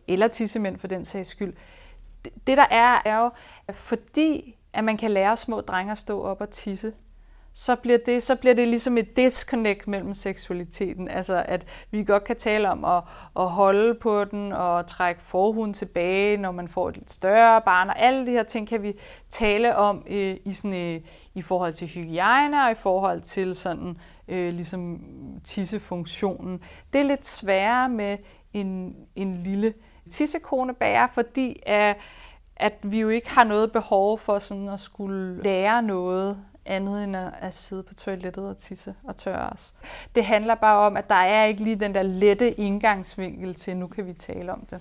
eller 0.08 0.28
tissemænd 0.28 0.78
for 0.78 0.88
den 0.88 1.06
sags 1.06 1.30
skyld. 1.30 1.54
Det 2.48 2.58
der 2.58 2.66
er, 2.72 3.02
er 3.06 3.20
jo, 3.20 3.30
at 3.68 3.76
fordi 3.76 4.58
at 4.74 4.84
man 4.84 4.98
kan 4.98 5.12
lære 5.12 5.38
små 5.38 5.62
drenge 5.62 5.92
at 5.92 5.98
stå 5.98 6.22
op 6.22 6.42
og 6.42 6.50
tisse, 6.50 6.94
så 7.56 7.76
bliver, 7.76 7.98
det, 7.98 8.24
så 8.24 8.36
bliver 8.36 8.56
det 8.56 8.68
ligesom 8.68 8.98
et 8.98 9.18
disconnect 9.18 9.88
mellem 9.88 10.14
seksualiteten. 10.14 11.08
Altså 11.08 11.44
at 11.48 11.66
vi 11.92 12.04
godt 12.04 12.24
kan 12.24 12.36
tale 12.36 12.70
om 12.70 12.86
at, 12.86 13.04
at 13.40 13.50
holde 13.50 13.94
på 13.94 14.24
den 14.24 14.52
og 14.52 14.88
trække 14.88 15.22
forhuden 15.22 15.74
tilbage, 15.74 16.38
når 16.38 16.52
man 16.52 16.68
får 16.68 16.90
et 16.90 16.98
lidt 16.98 17.12
større 17.12 17.62
barn. 17.62 17.90
Og 17.90 18.00
alle 18.00 18.26
de 18.26 18.32
her 18.32 18.44
ting 18.44 18.68
kan 18.68 18.84
vi 18.84 18.94
tale 19.30 19.76
om 19.76 20.06
øh, 20.10 20.36
i, 20.46 20.54
sådan, 20.54 20.96
øh, 20.96 21.02
i 21.34 21.42
forhold 21.42 21.74
til 21.74 21.88
hygiejne 21.88 22.64
og 22.64 22.72
i 22.72 22.76
forhold 22.76 23.22
til 23.22 23.56
sådan, 23.56 23.98
øh, 24.28 24.54
ligesom 24.54 25.00
tissefunktionen. 25.44 26.62
Det 26.94 27.02
er 27.02 27.06
lidt 27.06 27.28
sværere 27.28 27.90
med 27.90 28.18
en, 28.54 28.96
en 29.16 29.44
lille 29.44 29.74
tissekonebærer, 30.12 31.08
fordi 31.14 31.60
at, 31.66 31.98
at 32.58 32.74
vi 32.84 33.00
jo 33.00 33.10
ikke 33.10 33.30
har 33.30 33.44
noget 33.44 33.72
behov 33.72 34.20
for 34.20 34.40
sådan 34.40 34.70
at 34.70 34.80
skulle 34.80 35.44
lære 35.44 35.82
noget 35.82 36.38
andet 36.66 37.04
end 37.04 37.16
at, 37.16 37.34
at 37.40 37.54
sidde 37.54 37.84
på 37.84 37.94
toilettet 37.94 38.50
og 38.50 38.58
tisse 38.58 38.96
og 39.04 39.16
tørre 39.16 39.50
os. 39.50 39.76
Det 40.16 40.26
handler 40.26 40.56
bare 40.56 40.78
om, 40.78 40.98
at 40.98 41.10
der 41.10 41.16
er 41.16 41.46
ikke 41.46 41.64
lige 41.64 41.76
den 41.76 41.96
der 41.96 42.02
lette 42.02 42.52
indgangsvinkel 42.52 43.56
til, 43.56 43.78
nu 43.78 43.88
kan 43.88 44.08
vi 44.08 44.14
tale 44.14 44.52
om 44.52 44.66
det. 44.70 44.80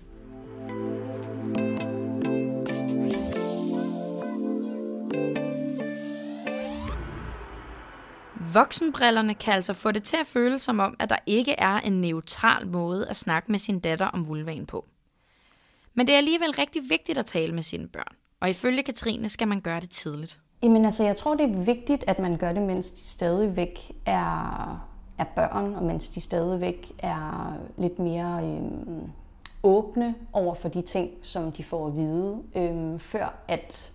Voksenbrillerne 8.55 9.35
kan 9.35 9.55
altså 9.55 9.75
få 9.75 9.93
det 9.93 10.03
til 10.03 10.17
at 10.17 10.27
føles 10.27 10.63
som 10.63 10.79
om, 10.79 10.97
at 10.99 11.11
der 11.11 11.19
ikke 11.27 11.53
er 11.53 11.77
en 11.81 12.01
neutral 12.01 12.67
måde 12.67 13.09
at 13.09 13.17
snakke 13.17 13.53
med 13.53 13.59
sin 13.59 13.81
datter 13.81 14.07
om 14.07 14.29
vulvaen 14.29 14.67
på. 14.67 14.85
Men 15.95 16.07
det 16.07 16.13
er 16.13 16.19
alligevel 16.19 16.51
rigtig 16.59 16.83
vigtigt 16.89 17.19
at 17.19 17.27
tale 17.27 17.55
med 17.55 17.63
sine 17.63 17.89
børn, 17.89 18.17
og 18.41 18.51
ifølge 18.51 18.83
Katrine 18.83 19.29
skal 19.29 19.49
man 19.49 19.61
gøre 19.61 19.81
det 19.81 19.91
tidligt. 19.91 20.39
Jamen 20.63 20.85
altså, 20.85 21.05
jeg 21.05 21.17
tror, 21.17 21.35
det 21.35 21.45
er 21.45 21.57
vigtigt, 21.65 22.05
at 22.07 22.19
man 22.19 22.37
gør 22.37 22.53
det, 22.53 22.63
mens 22.63 22.91
de 22.91 23.05
stadigvæk 23.05 23.93
er, 24.07 24.89
er 25.19 25.25
børn, 25.25 25.75
og 25.75 25.83
mens 25.83 26.09
de 26.09 26.21
stadigvæk 26.21 26.93
er 26.99 27.57
lidt 27.79 27.99
mere 27.99 28.41
øhm, 28.45 29.11
åbne 29.63 30.15
over 30.33 30.55
for 30.55 30.69
de 30.69 30.83
ting, 30.83 31.11
som 31.23 31.53
de 31.53 31.65
får 31.65 31.87
at 31.87 31.97
vide, 31.97 32.43
øhm, 32.57 32.99
før 32.99 33.35
at 33.49 33.93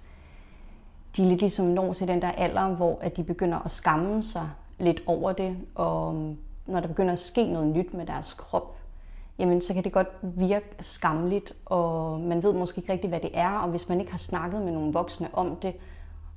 de 1.18 1.26
lidt 1.26 1.40
ligesom 1.42 1.66
når 1.66 1.94
til 1.94 2.08
den 2.08 2.22
der 2.22 2.32
alder, 2.32 2.68
hvor 2.68 2.98
at 3.02 3.18
de 3.18 3.24
begynder 3.24 3.60
at 3.60 3.72
skamme 3.72 4.24
sig 4.24 4.50
lidt 4.80 5.02
over 5.06 5.32
det, 5.32 5.58
og 5.76 6.16
øhm, 6.16 6.38
når 6.66 6.80
der 6.80 6.88
begynder 6.88 7.14
at 7.14 7.20
ske 7.20 7.44
noget 7.44 7.68
nyt 7.68 7.94
med 7.94 8.06
deres 8.06 8.34
krop, 8.34 8.77
jamen 9.40 9.62
så 9.62 9.74
kan 9.74 9.84
det 9.84 9.92
godt 9.92 10.08
virke 10.22 10.76
skamligt, 10.80 11.54
og 11.66 12.20
man 12.20 12.44
ved 12.44 12.54
måske 12.54 12.82
ikke 12.82 12.94
rigtigt, 12.94 13.12
hvad 13.12 13.20
det 13.20 13.30
er, 13.34 13.50
og 13.50 13.70
hvis 13.70 13.90
man 13.90 14.00
ikke 14.00 14.12
har 14.12 14.18
snakket 14.18 14.62
med 14.62 14.72
nogle 14.72 14.94
voksne 14.94 15.30
om 15.34 15.56
det, 15.56 15.74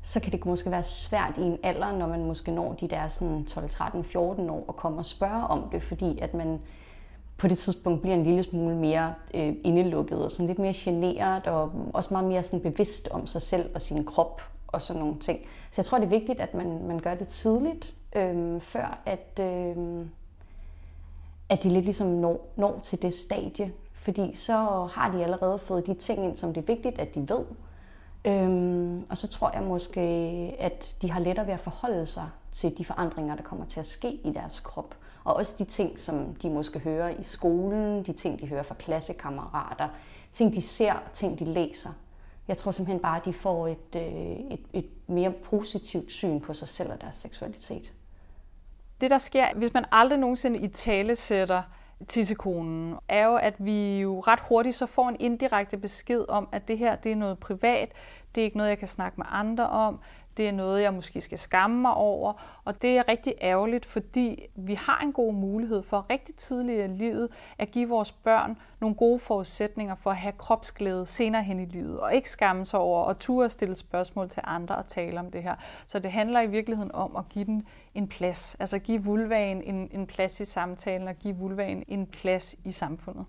så 0.03 0.21
kan 0.21 0.33
det 0.33 0.47
måske 0.47 0.71
være 0.71 0.83
svært 0.83 1.33
i 1.39 1.43
en 1.43 1.59
alder, 1.63 1.93
når 1.93 2.07
man 2.07 2.25
måske 2.25 2.51
når 2.51 2.73
de 2.73 2.89
der 2.89 3.09
sådan 3.09 3.45
12, 3.45 3.69
13, 3.69 4.05
14 4.05 4.51
år 4.51 4.65
og 4.69 4.77
kommer 4.77 4.99
og 4.99 5.07
spørge 5.07 5.47
om 5.47 5.69
det, 5.73 5.83
fordi 5.83 6.19
at 6.19 6.35
man 6.35 6.61
på 7.37 7.49
det 7.49 7.59
tidspunkt 7.59 8.03
bliver 8.03 8.17
en 8.17 8.25
lille 8.25 8.43
smule 8.43 8.77
mere 8.77 9.15
øh, 9.35 9.55
indelukket 9.65 10.25
og 10.25 10.31
sådan 10.31 10.47
lidt 10.47 10.59
mere 10.59 10.75
generet 10.77 11.47
og 11.47 11.73
også 11.93 12.09
meget 12.15 12.29
mere 12.29 12.43
sådan 12.43 12.61
bevidst 12.61 13.09
om 13.09 13.27
sig 13.27 13.43
selv 13.43 13.71
og 13.75 13.83
sin 13.83 14.05
krop 14.05 14.43
og 14.67 14.83
sådan 14.83 15.03
nogle 15.03 15.19
ting. 15.19 15.39
Så 15.41 15.75
jeg 15.77 15.85
tror, 15.85 15.99
det 15.99 16.05
er 16.05 16.11
vigtigt, 16.11 16.41
at 16.41 16.55
man, 16.55 16.87
man 16.87 16.99
gør 16.99 17.15
det 17.15 17.29
tidligt, 17.29 17.95
øh, 18.17 18.61
før 18.61 18.99
at, 19.07 19.41
øh, 19.41 19.77
at 21.51 21.63
de 21.63 21.69
lidt 21.69 21.85
ligesom 21.85 22.07
når, 22.07 22.49
når 22.57 22.81
til 22.83 23.03
det 23.03 23.15
stadie. 23.15 23.73
Fordi 23.95 24.35
så 24.35 24.89
har 24.93 25.11
de 25.13 25.25
allerede 25.25 25.59
fået 25.59 25.87
de 25.87 25.95
ting 25.95 26.25
ind, 26.25 26.37
som 26.37 26.55
det 26.55 26.61
er 26.61 26.67
vigtigt, 26.67 26.99
at 26.99 27.15
de 27.15 27.29
ved. 27.29 27.45
Øhm, 28.25 29.07
og 29.11 29.19
så 29.19 29.29
tror 29.29 29.51
jeg 29.55 29.63
måske, 29.63 30.01
at 30.59 30.97
de 31.03 31.11
har 31.11 31.21
lettere 31.21 31.47
ved 31.47 31.55
at 31.55 31.61
forholde 31.61 32.07
sig 32.07 32.29
til 32.53 32.79
de 32.79 32.85
forandringer, 32.85 33.37
der 33.37 33.43
kommer 33.43 33.67
til 33.67 33.81
at 33.81 33.87
ske 33.87 34.11
i 34.13 34.33
deres 34.33 34.61
krop. 34.61 34.95
Og 35.25 35.35
også 35.35 35.55
de 35.59 35.65
ting, 35.65 36.01
som 36.01 36.35
de 36.35 36.51
måske 36.51 36.79
hører 36.79 37.09
i 37.09 37.23
skolen, 37.23 38.03
de 38.03 38.13
ting, 38.13 38.41
de 38.41 38.47
hører 38.47 38.63
fra 38.63 38.75
klassekammerater, 38.75 39.89
ting, 40.33 40.55
de 40.55 40.63
ser, 40.63 40.93
ting, 41.13 41.39
de 41.39 41.45
læser. 41.45 41.91
Jeg 42.49 42.57
tror 42.57 42.71
simpelthen 42.71 43.01
bare, 43.01 43.17
at 43.17 43.25
de 43.25 43.33
får 43.33 43.69
et, 43.69 43.97
øh, 43.97 44.03
et, 44.51 44.61
et 44.73 44.87
mere 45.07 45.31
positivt 45.31 46.13
syn 46.13 46.41
på 46.41 46.55
sig 46.55 46.69
selv 46.69 46.93
og 46.93 47.01
deres 47.01 47.17
seksualitet. 47.17 47.93
Det, 49.01 49.11
der 49.11 49.19
sker, 49.19 49.47
hvis 49.55 49.75
man 49.75 49.85
aldrig 49.93 50.19
nogensinde 50.19 50.59
i 50.59 50.69
tale 50.69 51.17
sætter 51.17 51.63
tissekonen, 52.09 52.97
er 53.09 53.27
jo, 53.27 53.37
at 53.37 53.55
vi 53.59 54.01
jo 54.01 54.21
ret 54.21 54.41
hurtigt 54.41 54.77
så 54.77 54.87
får 54.87 55.09
en 55.09 55.17
indirekte 55.21 55.77
besked 55.77 56.25
om, 56.29 56.49
at 56.53 56.69
det 56.69 56.79
her 56.79 56.97
det 56.97 57.13
er 57.13 57.17
noget 57.17 57.39
privat, 57.39 57.93
det 58.35 58.41
er 58.41 58.45
ikke 58.45 58.57
noget, 58.57 58.71
jeg 58.71 58.79
kan 58.79 58.89
snakke 58.89 59.15
med 59.17 59.27
andre 59.29 59.69
om, 59.69 60.01
det 60.37 60.49
er 60.49 60.53
noget, 60.53 60.83
jeg 60.83 60.95
måske 60.95 61.21
skal 61.21 61.39
skamme 61.39 61.81
mig 61.81 61.95
over, 61.95 62.33
og 62.65 62.83
det 62.83 62.99
er 62.99 63.09
rigtig 63.09 63.35
ærgerligt, 63.43 63.87
fordi 63.87 64.47
vi 64.57 64.75
har 64.75 65.01
en 65.01 65.13
god 65.13 65.35
mulighed 65.35 65.83
for 65.83 66.07
rigtig 66.11 66.35
tidligt 66.35 66.85
i 66.85 66.87
livet 66.87 67.29
at 67.59 67.71
give 67.71 67.89
vores 67.89 68.13
børn 68.13 68.59
nogle 68.81 68.97
gode 68.97 69.19
forudsætninger 69.19 69.95
for 69.95 70.11
at 70.11 70.17
have 70.17 70.33
kropsglæde 70.39 71.07
senere 71.07 71.43
hen 71.43 71.61
i 71.61 71.65
livet, 71.65 72.01
og 72.01 72.15
ikke 72.15 72.31
skamme 72.31 72.65
sig 72.65 72.81
over 72.81 73.05
og 73.05 73.19
ture 73.19 73.45
at 73.45 73.53
stille 73.53 73.75
spørgsmål 73.75 74.29
til 74.29 74.43
andre 74.47 74.77
og 74.77 74.87
tale 74.87 75.21
om 75.21 75.31
det 75.31 75.43
her. 75.43 75.55
Så 75.87 75.99
det 75.99 76.13
handler 76.13 76.41
i 76.41 76.47
virkeligheden 76.47 76.95
om 76.95 77.17
at 77.17 77.29
give 77.29 77.45
den 77.45 77.67
en 77.95 78.09
plads, 78.09 78.55
altså 78.55 78.79
give 78.79 79.05
vulvaen 79.05 79.63
en, 79.63 79.89
en 79.93 80.07
plads 80.07 80.41
i 80.41 80.45
samtalen 80.45 81.09
og 81.09 81.15
give 81.15 81.37
vulvaen 81.37 81.85
en 81.89 82.07
plads 82.07 82.57
i 82.65 82.71
samfundet. 82.71 83.25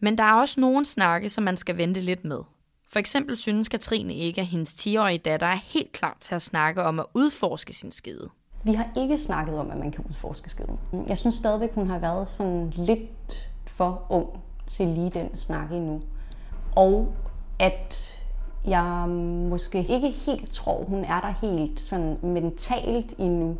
Men 0.00 0.18
der 0.18 0.24
er 0.24 0.34
også 0.34 0.60
nogle 0.60 0.86
snakke, 0.86 1.30
som 1.30 1.44
man 1.44 1.56
skal 1.56 1.76
vente 1.76 2.00
lidt 2.00 2.24
med. 2.24 2.42
For 2.88 2.98
eksempel 2.98 3.36
synes 3.36 3.68
Katrine 3.68 4.14
ikke, 4.14 4.40
at 4.40 4.46
hendes 4.46 4.74
10-årige 4.74 5.18
datter 5.18 5.46
er 5.46 5.58
helt 5.64 5.92
klar 5.92 6.16
til 6.20 6.34
at 6.34 6.42
snakke 6.42 6.82
om 6.82 7.00
at 7.00 7.06
udforske 7.14 7.72
sin 7.72 7.92
skede. 7.92 8.28
Vi 8.64 8.72
har 8.72 8.88
ikke 8.96 9.18
snakket 9.18 9.58
om, 9.58 9.70
at 9.70 9.78
man 9.78 9.90
kan 9.90 10.04
udforske 10.08 10.50
skeden. 10.50 10.78
Jeg 11.06 11.18
synes 11.18 11.34
stadigvæk, 11.34 11.74
hun 11.74 11.90
har 11.90 11.98
været 11.98 12.28
sådan 12.28 12.72
lidt 12.76 13.50
for 13.66 14.02
ung 14.08 14.28
til 14.70 14.86
lige 14.86 15.10
den 15.10 15.36
snak 15.36 15.72
endnu. 15.72 16.02
Og 16.76 17.14
at 17.58 18.18
jeg 18.64 19.08
måske 19.48 19.78
ikke 19.78 20.10
helt 20.10 20.52
tror, 20.52 20.84
hun 20.84 21.04
er 21.04 21.20
der 21.20 21.34
helt 21.40 21.80
sådan 21.80 22.18
mentalt 22.22 23.14
endnu. 23.18 23.56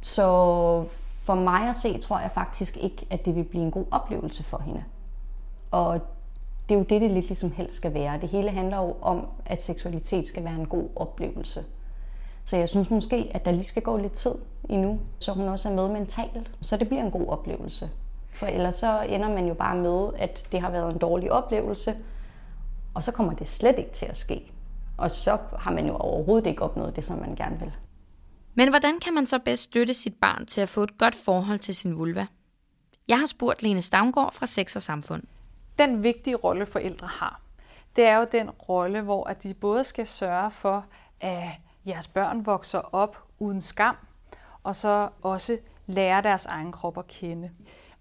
Så 0.00 0.22
for 1.22 1.34
mig 1.34 1.68
at 1.68 1.76
se, 1.76 1.98
tror 1.98 2.18
jeg 2.18 2.30
faktisk 2.34 2.76
ikke, 2.76 3.06
at 3.10 3.24
det 3.24 3.34
vil 3.34 3.44
blive 3.44 3.64
en 3.64 3.70
god 3.70 3.86
oplevelse 3.90 4.42
for 4.42 4.58
hende. 4.58 4.84
Og 5.70 6.00
det 6.72 6.76
er 6.76 6.80
jo 6.80 6.86
det, 6.88 7.00
det 7.00 7.10
lidt 7.10 7.26
ligesom 7.26 7.52
helst 7.52 7.76
skal 7.76 7.94
være. 7.94 8.20
Det 8.20 8.28
hele 8.28 8.50
handler 8.50 8.76
jo 8.76 8.96
om, 9.02 9.26
at 9.46 9.62
seksualitet 9.62 10.26
skal 10.26 10.44
være 10.44 10.54
en 10.54 10.66
god 10.66 10.88
oplevelse. 10.96 11.64
Så 12.44 12.56
jeg 12.56 12.68
synes 12.68 12.90
måske, 12.90 13.30
at 13.34 13.44
der 13.44 13.52
lige 13.52 13.64
skal 13.64 13.82
gå 13.82 13.96
lidt 13.96 14.12
tid 14.12 14.34
endnu, 14.68 15.00
så 15.18 15.32
hun 15.32 15.48
også 15.48 15.68
er 15.68 15.74
med 15.74 15.88
mentalt, 15.88 16.50
så 16.60 16.76
det 16.76 16.88
bliver 16.88 17.02
en 17.04 17.10
god 17.10 17.26
oplevelse. 17.26 17.90
For 18.30 18.46
ellers 18.46 18.76
så 18.76 19.02
ender 19.02 19.28
man 19.28 19.46
jo 19.46 19.54
bare 19.54 19.76
med, 19.76 20.10
at 20.18 20.46
det 20.52 20.60
har 20.60 20.70
været 20.70 20.92
en 20.92 20.98
dårlig 20.98 21.32
oplevelse, 21.32 21.96
og 22.94 23.04
så 23.04 23.12
kommer 23.12 23.32
det 23.32 23.48
slet 23.48 23.78
ikke 23.78 23.92
til 23.92 24.06
at 24.06 24.16
ske. 24.16 24.52
Og 24.98 25.10
så 25.10 25.38
har 25.58 25.70
man 25.70 25.86
jo 25.86 25.96
overhovedet 25.96 26.46
ikke 26.46 26.62
opnået 26.62 26.96
det, 26.96 27.04
som 27.04 27.18
man 27.18 27.34
gerne 27.34 27.58
vil. 27.58 27.72
Men 28.54 28.68
hvordan 28.68 29.00
kan 29.00 29.14
man 29.14 29.26
så 29.26 29.38
bedst 29.38 29.62
støtte 29.62 29.94
sit 29.94 30.14
barn 30.20 30.46
til 30.46 30.60
at 30.60 30.68
få 30.68 30.82
et 30.82 30.98
godt 30.98 31.14
forhold 31.14 31.58
til 31.58 31.74
sin 31.74 31.98
vulva? 31.98 32.26
Jeg 33.08 33.18
har 33.18 33.26
spurgt 33.26 33.62
Lene 33.62 33.82
Stavngård 33.82 34.32
fra 34.32 34.46
Sex 34.46 34.76
og 34.76 34.82
Samfund 34.82 35.22
den 35.78 36.02
vigtige 36.02 36.36
rolle 36.36 36.66
forældre 36.66 37.06
har, 37.06 37.40
det 37.96 38.06
er 38.06 38.16
jo 38.16 38.26
den 38.32 38.50
rolle, 38.50 39.00
hvor 39.00 39.24
at 39.24 39.42
de 39.42 39.54
både 39.54 39.84
skal 39.84 40.06
sørge 40.06 40.50
for, 40.50 40.84
at 41.20 41.48
jeres 41.86 42.08
børn 42.08 42.46
vokser 42.46 42.94
op 42.94 43.24
uden 43.38 43.60
skam, 43.60 43.96
og 44.62 44.76
så 44.76 45.08
også 45.22 45.58
lære 45.86 46.22
deres 46.22 46.46
egen 46.46 46.72
krop 46.72 46.98
at 46.98 47.06
kende. 47.06 47.50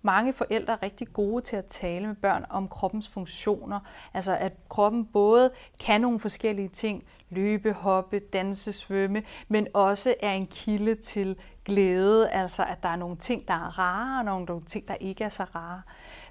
Mange 0.01 0.33
forældre 0.33 0.73
er 0.73 0.83
rigtig 0.83 1.13
gode 1.13 1.41
til 1.41 1.55
at 1.55 1.65
tale 1.65 2.07
med 2.07 2.15
børn 2.15 2.45
om 2.49 2.67
kroppens 2.67 3.09
funktioner. 3.09 3.79
Altså 4.13 4.37
at 4.37 4.53
kroppen 4.69 5.05
både 5.05 5.51
kan 5.79 6.01
nogle 6.01 6.19
forskellige 6.19 6.69
ting, 6.69 7.03
løbe, 7.29 7.73
hoppe, 7.73 8.19
danse, 8.19 8.73
svømme, 8.73 9.23
men 9.47 9.67
også 9.73 10.15
er 10.19 10.31
en 10.31 10.47
kilde 10.47 10.95
til 10.95 11.37
glæde, 11.65 12.29
altså 12.29 12.63
at 12.63 12.83
der 12.83 12.89
er 12.89 12.95
nogle 12.95 13.17
ting, 13.17 13.47
der 13.47 13.53
er 13.53 13.79
rare, 13.79 14.19
og 14.19 14.45
nogle 14.45 14.65
ting, 14.65 14.87
der 14.87 14.95
ikke 14.95 15.23
er 15.23 15.29
så 15.29 15.43
rare. 15.43 15.81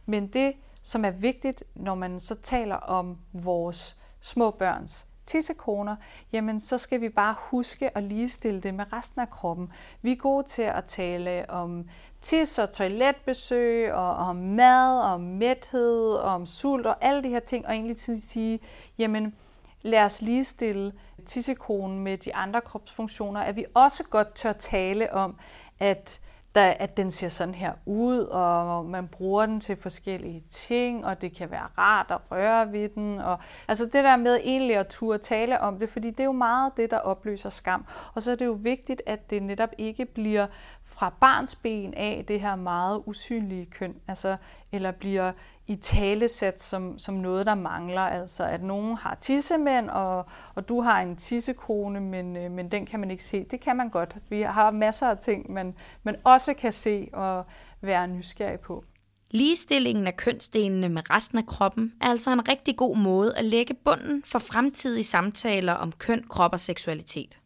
Men 0.06 0.26
det, 0.26 0.52
som 0.82 1.04
er 1.04 1.10
vigtigt, 1.10 1.64
når 1.74 1.94
man 1.94 2.20
så 2.20 2.34
taler 2.34 2.76
om 2.76 3.18
vores 3.32 3.96
små 4.20 4.50
børns 4.50 5.06
tissekoner, 5.26 5.96
jamen 6.32 6.60
så 6.60 6.78
skal 6.78 7.00
vi 7.00 7.08
bare 7.08 7.34
huske 7.38 7.96
at 7.96 8.02
ligestille 8.02 8.60
det 8.60 8.74
med 8.74 8.92
resten 8.92 9.20
af 9.20 9.30
kroppen. 9.30 9.72
Vi 10.02 10.12
er 10.12 10.16
gode 10.16 10.46
til 10.46 10.62
at 10.62 10.84
tale 10.84 11.50
om 11.50 11.88
tis 12.20 12.58
og 12.58 12.72
toiletbesøg, 12.72 13.92
og 13.92 14.16
om 14.16 14.36
mad, 14.36 15.00
og 15.00 15.12
om 15.12 15.20
mæthed, 15.20 16.12
og 16.12 16.34
om 16.34 16.46
sult, 16.46 16.86
og 16.86 16.96
alle 17.00 17.22
de 17.22 17.28
her 17.28 17.40
ting, 17.40 17.66
og 17.66 17.72
egentlig 17.72 17.96
til 17.96 18.12
at 18.12 18.18
sige, 18.18 18.60
jamen 18.98 19.34
lad 19.82 20.04
os 20.04 20.22
ligestille 20.22 20.92
tissekonen 21.26 21.98
med 22.00 22.18
de 22.18 22.34
andre 22.34 22.60
kropsfunktioner, 22.60 23.40
at 23.40 23.56
vi 23.56 23.64
også 23.74 24.04
godt 24.04 24.34
tør 24.34 24.52
tale 24.52 25.12
om, 25.12 25.36
at 25.78 26.20
der, 26.54 26.62
at 26.62 26.96
den 26.96 27.10
ser 27.10 27.28
sådan 27.28 27.54
her 27.54 27.72
ud, 27.86 28.18
og 28.18 28.84
man 28.84 29.08
bruger 29.08 29.46
den 29.46 29.60
til 29.60 29.76
forskellige 29.76 30.42
ting, 30.50 31.06
og 31.06 31.22
det 31.22 31.36
kan 31.36 31.50
være 31.50 31.68
rart 31.78 32.06
at 32.10 32.18
røre 32.30 32.72
ved 32.72 32.88
den. 32.88 33.18
Og, 33.18 33.38
altså 33.68 33.84
det 33.84 34.04
der 34.04 34.16
med 34.16 34.38
egentlig 34.44 34.76
at 34.76 34.86
turde 34.86 35.18
tale 35.18 35.60
om 35.60 35.78
det, 35.78 35.88
fordi 35.88 36.10
det 36.10 36.20
er 36.20 36.24
jo 36.24 36.32
meget 36.32 36.72
det, 36.76 36.90
der 36.90 36.98
opløser 36.98 37.50
skam. 37.50 37.86
Og 38.14 38.22
så 38.22 38.32
er 38.32 38.36
det 38.36 38.46
jo 38.46 38.58
vigtigt, 38.60 39.02
at 39.06 39.30
det 39.30 39.42
netop 39.42 39.70
ikke 39.78 40.04
bliver 40.04 40.46
fra 40.84 41.12
barns 41.20 41.54
ben 41.54 41.94
af 41.94 42.24
det 42.28 42.40
her 42.40 42.56
meget 42.56 43.02
usynlige 43.06 43.66
køn, 43.66 43.94
altså, 44.08 44.36
eller 44.72 44.90
bliver 44.90 45.32
i 45.70 45.76
talesæt 45.76 46.60
som, 46.60 46.98
som 46.98 47.14
noget, 47.14 47.46
der 47.46 47.54
mangler. 47.54 48.00
Altså 48.00 48.44
at 48.44 48.62
nogen 48.62 48.96
har 48.96 49.14
tissemænd, 49.14 49.90
og, 49.90 50.26
og 50.54 50.68
du 50.68 50.80
har 50.80 51.00
en 51.00 51.16
tissekone, 51.16 52.00
men, 52.00 52.36
øh, 52.36 52.50
men 52.50 52.68
den 52.68 52.86
kan 52.86 53.00
man 53.00 53.10
ikke 53.10 53.24
se. 53.24 53.44
Det 53.44 53.60
kan 53.60 53.76
man 53.76 53.88
godt. 53.88 54.16
Vi 54.28 54.42
har 54.42 54.70
masser 54.70 55.06
af 55.06 55.18
ting, 55.18 55.52
man, 55.52 55.74
man 56.02 56.16
også 56.24 56.54
kan 56.54 56.72
se 56.72 57.08
og 57.12 57.46
være 57.80 58.08
nysgerrig 58.08 58.60
på. 58.60 58.84
Ligestillingen 59.30 60.06
af 60.06 60.16
kønsdelene 60.16 60.88
med 60.88 61.10
resten 61.10 61.38
af 61.38 61.46
kroppen 61.46 61.92
er 62.00 62.06
altså 62.06 62.32
en 62.32 62.48
rigtig 62.48 62.76
god 62.76 62.96
måde 62.96 63.36
at 63.36 63.44
lægge 63.44 63.74
bunden 63.74 64.22
for 64.26 64.38
fremtidige 64.38 65.04
samtaler 65.04 65.72
om 65.72 65.92
køn, 65.92 66.24
krop 66.28 66.52
og 66.52 66.60
seksualitet. 66.60 67.38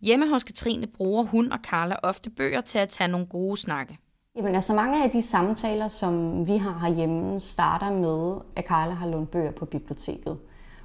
Hjemme 0.00 0.28
hos 0.28 0.44
Katrine 0.44 0.86
bruger 0.86 1.24
hun 1.24 1.52
og 1.52 1.58
Carla 1.62 1.96
ofte 2.02 2.30
bøger 2.30 2.60
til 2.60 2.78
at 2.78 2.88
tage 2.88 3.08
nogle 3.08 3.26
gode 3.26 3.56
snakke. 3.56 3.98
Jamen 4.38 4.54
altså 4.54 4.74
mange 4.74 5.04
af 5.04 5.10
de 5.10 5.22
samtaler, 5.22 5.88
som 5.88 6.46
vi 6.46 6.56
har 6.56 6.78
herhjemme, 6.78 7.40
starter 7.40 7.90
med, 7.90 8.40
at 8.56 8.64
Carla 8.64 8.92
har 8.92 9.06
lånt 9.06 9.30
bøger 9.30 9.50
på 9.50 9.64
biblioteket. 9.64 10.38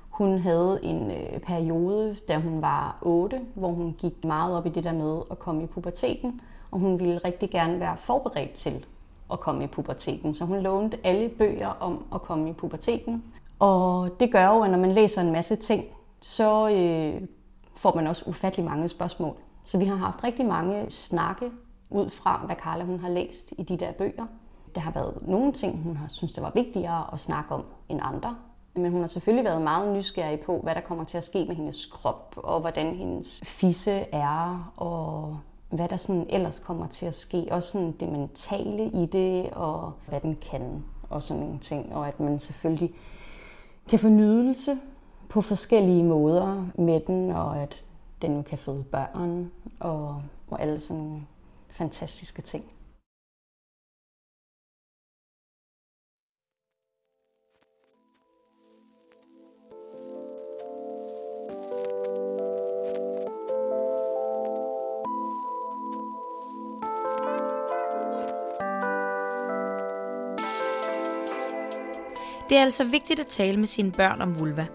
Hun 0.09 0.39
havde 0.39 0.79
en 0.83 1.11
øh, 1.11 1.39
periode, 1.39 2.15
da 2.27 2.37
hun 2.37 2.61
var 2.61 2.97
8, 3.01 3.41
hvor 3.53 3.67
hun 3.67 3.95
gik 3.97 4.25
meget 4.25 4.57
op 4.57 4.65
i 4.65 4.69
det 4.69 4.83
der 4.83 4.93
med 4.93 5.21
at 5.31 5.39
komme 5.39 5.63
i 5.63 5.65
puberteten, 5.65 6.41
og 6.71 6.79
hun 6.79 6.99
ville 6.99 7.17
rigtig 7.17 7.49
gerne 7.49 7.79
være 7.79 7.97
forberedt 7.99 8.53
til 8.53 8.85
at 9.31 9.39
komme 9.39 9.63
i 9.63 9.67
puberteten. 9.67 10.33
Så 10.33 10.45
hun 10.45 10.59
lånte 10.59 10.97
alle 11.03 11.29
bøger 11.29 11.77
om 11.79 12.05
at 12.13 12.21
komme 12.21 12.49
i 12.49 12.53
puberteten. 12.53 13.23
Og 13.59 14.09
det 14.19 14.31
gør 14.31 14.47
jo, 14.47 14.63
at 14.63 14.71
når 14.71 14.77
man 14.77 14.91
læser 14.91 15.21
en 15.21 15.31
masse 15.31 15.55
ting, 15.55 15.85
så 16.21 16.69
øh, 16.69 17.21
får 17.75 17.95
man 17.95 18.07
også 18.07 18.23
ufattelig 18.25 18.65
mange 18.65 18.89
spørgsmål. 18.89 19.35
Så 19.65 19.77
vi 19.77 19.85
har 19.85 19.95
haft 19.95 20.23
rigtig 20.23 20.45
mange 20.45 20.85
snakke 20.89 21.51
ud 21.93 22.09
fra, 22.09 22.41
hvad 22.45 22.55
Carla 22.55 22.83
hun 22.83 22.99
har 22.99 23.09
læst 23.09 23.53
i 23.57 23.63
de 23.63 23.77
der 23.77 23.91
bøger. 23.91 24.25
Der 24.75 24.81
har 24.81 24.91
været 24.91 25.17
nogle 25.21 25.51
ting, 25.51 25.83
hun 25.83 25.97
har 25.97 26.07
synes, 26.07 26.33
det 26.33 26.43
var 26.43 26.51
vigtigere 26.55 27.13
at 27.13 27.19
snakke 27.19 27.53
om 27.53 27.65
end 27.89 27.99
andre. 28.03 28.35
Men 28.75 28.91
hun 28.91 29.01
har 29.01 29.07
selvfølgelig 29.07 29.45
været 29.45 29.61
meget 29.61 29.95
nysgerrig 29.95 30.39
på, 30.39 30.59
hvad 30.63 30.75
der 30.75 30.81
kommer 30.81 31.03
til 31.03 31.17
at 31.17 31.23
ske 31.23 31.45
med 31.45 31.55
hendes 31.55 31.85
krop, 31.85 32.33
og 32.37 32.59
hvordan 32.59 32.95
hendes 32.95 33.41
fisse 33.45 33.91
er, 33.91 34.71
og 34.77 35.37
hvad 35.69 35.89
der 35.89 35.97
sådan 35.97 36.25
ellers 36.29 36.59
kommer 36.59 36.87
til 36.87 37.05
at 37.05 37.15
ske. 37.15 37.47
Også 37.51 37.71
sådan 37.71 37.91
det 37.91 38.09
mentale 38.09 38.85
i 38.85 39.05
det, 39.05 39.49
og 39.49 39.91
hvad 40.07 40.21
den 40.21 40.37
kan, 40.51 40.83
og 41.09 41.23
sådan 41.23 41.43
nogle 41.43 41.59
ting. 41.59 41.95
Og 41.95 42.07
at 42.07 42.19
man 42.19 42.39
selvfølgelig 42.39 42.93
kan 43.89 43.99
få 43.99 44.07
nydelse 44.07 44.77
på 45.29 45.41
forskellige 45.41 46.03
måder 46.03 46.65
med 46.75 46.99
den, 46.99 47.31
og 47.31 47.57
at 47.59 47.83
den 48.21 48.31
nu 48.31 48.41
kan 48.41 48.57
føde 48.57 48.83
børn, 48.83 49.51
og, 49.79 50.21
og 50.51 50.61
alle 50.61 50.79
sådan 50.79 51.03
nogle 51.03 51.21
fantastiske 51.73 52.41
ting. 52.41 52.71
Det 72.49 72.57
er 72.57 72.63
altså 72.63 72.83
vigtigt 72.83 73.19
at 73.19 73.27
tale 73.27 73.57
med 73.57 73.67
sine 73.67 73.91
børn 73.91 74.21
om 74.21 74.39
vulva. 74.39 74.67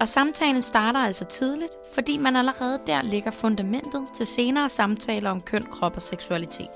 Og 0.00 0.08
samtalen 0.08 0.62
starter 0.62 1.00
altså 1.00 1.24
tidligt, 1.24 1.72
fordi 1.94 2.16
man 2.16 2.36
allerede 2.36 2.80
der 2.86 3.02
ligger 3.02 3.30
fundamentet 3.30 4.06
til 4.16 4.26
senere 4.26 4.68
samtaler 4.68 5.30
om 5.30 5.40
køn, 5.40 5.62
krop 5.62 5.96
og 5.96 6.02
seksualitet. 6.02 6.70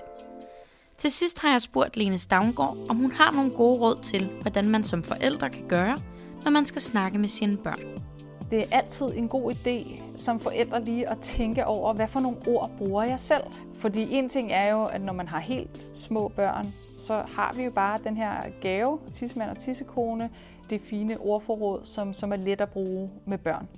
Til 0.98 1.10
sidst 1.10 1.38
har 1.38 1.50
jeg 1.50 1.62
spurgt 1.62 1.96
Lene 1.96 2.18
Stavngård, 2.18 2.76
om 2.88 2.96
hun 2.96 3.12
har 3.12 3.30
nogle 3.30 3.50
gode 3.50 3.80
råd 3.80 3.98
til, 4.02 4.30
hvordan 4.40 4.68
man 4.68 4.84
som 4.84 5.02
forældre 5.02 5.50
kan 5.50 5.68
gøre, 5.68 5.98
når 6.44 6.50
man 6.50 6.64
skal 6.64 6.82
snakke 6.82 7.18
med 7.18 7.28
sine 7.28 7.56
børn. 7.56 8.13
Det 8.54 8.62
er 8.62 8.76
altid 8.76 9.06
en 9.16 9.28
god 9.28 9.52
idé 9.52 10.02
som 10.16 10.40
forældre 10.40 10.84
lige 10.84 11.08
at 11.08 11.18
tænke 11.18 11.66
over, 11.66 11.92
hvad 11.92 12.08
for 12.08 12.20
nogle 12.20 12.38
ord 12.46 12.70
bruger 12.78 13.04
jeg 13.04 13.20
selv. 13.20 13.44
Fordi 13.74 14.14
en 14.14 14.28
ting 14.28 14.52
er 14.52 14.70
jo, 14.70 14.84
at 14.84 15.00
når 15.00 15.12
man 15.12 15.28
har 15.28 15.40
helt 15.40 15.90
små 15.94 16.28
børn, 16.28 16.66
så 16.98 17.14
har 17.14 17.52
vi 17.56 17.64
jo 17.64 17.70
bare 17.70 17.98
den 18.04 18.16
her 18.16 18.42
gave, 18.60 19.00
tissemand 19.12 19.50
og 19.50 19.58
tissekone, 19.58 20.30
det 20.70 20.80
fine 20.80 21.18
ordforråd, 21.18 21.84
som, 21.84 22.12
som 22.12 22.32
er 22.32 22.36
let 22.36 22.60
at 22.60 22.70
bruge 22.70 23.10
med 23.24 23.38
børn. 23.38 23.68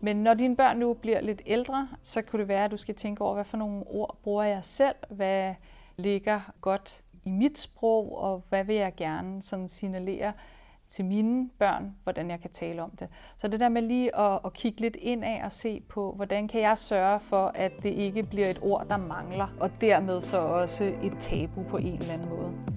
Men 0.00 0.16
når 0.16 0.34
dine 0.34 0.56
børn 0.56 0.78
nu 0.78 0.94
bliver 0.94 1.20
lidt 1.20 1.42
ældre, 1.46 1.88
så 2.02 2.22
kunne 2.22 2.40
det 2.40 2.48
være, 2.48 2.64
at 2.64 2.70
du 2.70 2.76
skal 2.76 2.94
tænke 2.94 3.22
over, 3.24 3.34
hvad 3.34 3.44
for 3.44 3.56
nogle 3.56 3.82
ord 3.86 4.16
bruger 4.22 4.44
jeg 4.44 4.64
selv, 4.64 4.96
hvad 5.10 5.54
ligger 5.96 6.40
godt 6.60 7.02
i 7.24 7.30
mit 7.30 7.58
sprog, 7.58 8.18
og 8.18 8.42
hvad 8.48 8.64
vil 8.64 8.76
jeg 8.76 8.94
gerne 8.96 9.42
sådan 9.42 9.68
signalere 9.68 10.32
til 10.88 11.04
mine 11.04 11.50
børn, 11.58 11.94
hvordan 12.02 12.30
jeg 12.30 12.40
kan 12.40 12.50
tale 12.50 12.82
om 12.82 12.90
det. 12.90 13.08
Så 13.36 13.48
det 13.48 13.60
der 13.60 13.68
med 13.68 13.82
lige 13.82 14.16
at, 14.16 14.40
at 14.44 14.52
kigge 14.52 14.80
lidt 14.80 14.96
ind 14.96 15.24
af 15.24 15.40
og 15.44 15.52
se 15.52 15.80
på, 15.88 16.12
hvordan 16.16 16.48
kan 16.48 16.60
jeg 16.60 16.78
sørge 16.78 17.20
for, 17.20 17.52
at 17.54 17.72
det 17.82 17.90
ikke 17.90 18.22
bliver 18.22 18.48
et 18.48 18.58
ord, 18.62 18.86
der 18.88 18.96
mangler, 18.96 19.54
og 19.60 19.70
dermed 19.80 20.20
så 20.20 20.38
også 20.38 20.84
et 20.84 21.12
tabu 21.20 21.62
på 21.62 21.76
en 21.76 21.94
eller 21.94 22.12
anden 22.12 22.28
måde. 22.28 22.75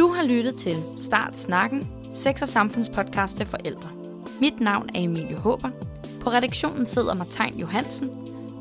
Du 0.00 0.08
har 0.08 0.26
lyttet 0.26 0.54
til 0.54 0.76
Start 0.98 1.36
Snakken, 1.36 1.88
sex- 2.14 2.42
og 2.42 2.48
samfundspodcast 2.48 3.36
til 3.36 3.46
forældre. 3.46 3.90
Mit 4.40 4.60
navn 4.60 4.88
er 4.94 5.00
Emilie 5.00 5.36
Håber. 5.36 5.70
På 6.20 6.30
redaktionen 6.30 6.86
sidder 6.86 7.14
Martin 7.14 7.58
Johansen, 7.58 8.10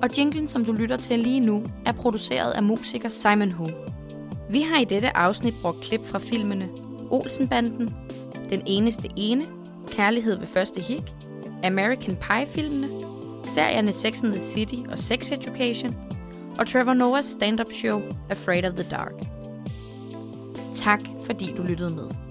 og 0.01 0.17
jinglen, 0.17 0.47
som 0.47 0.65
du 0.65 0.71
lytter 0.71 0.97
til 0.97 1.19
lige 1.19 1.39
nu, 1.39 1.63
er 1.85 1.91
produceret 1.91 2.51
af 2.51 2.63
musiker 2.63 3.09
Simon 3.09 3.51
Ho. 3.51 3.65
Vi 4.49 4.61
har 4.61 4.79
i 4.79 4.85
dette 4.85 5.17
afsnit 5.17 5.53
brugt 5.61 5.81
klip 5.81 6.07
fra 6.07 6.19
filmene 6.19 6.69
Olsenbanden, 7.09 7.95
Den 8.49 8.61
eneste 8.65 9.09
ene, 9.15 9.43
Kærlighed 9.87 10.39
ved 10.39 10.47
første 10.47 10.81
hik, 10.81 11.13
American 11.63 12.15
Pie-filmene, 12.15 12.87
serierne 13.43 13.91
Sex 13.91 14.23
and 14.23 14.31
the 14.31 14.41
City 14.41 14.77
og 14.91 14.99
Sex 14.99 15.31
Education, 15.31 15.95
og 16.59 16.67
Trevor 16.67 16.93
Noahs 16.93 17.25
stand-up 17.25 17.71
show 17.71 18.01
Afraid 18.29 18.65
of 18.65 18.73
the 18.73 18.89
Dark. 18.91 19.13
Tak 20.75 21.08
fordi 21.29 21.53
du 21.57 21.63
lyttede 21.63 21.95
med. 21.95 22.28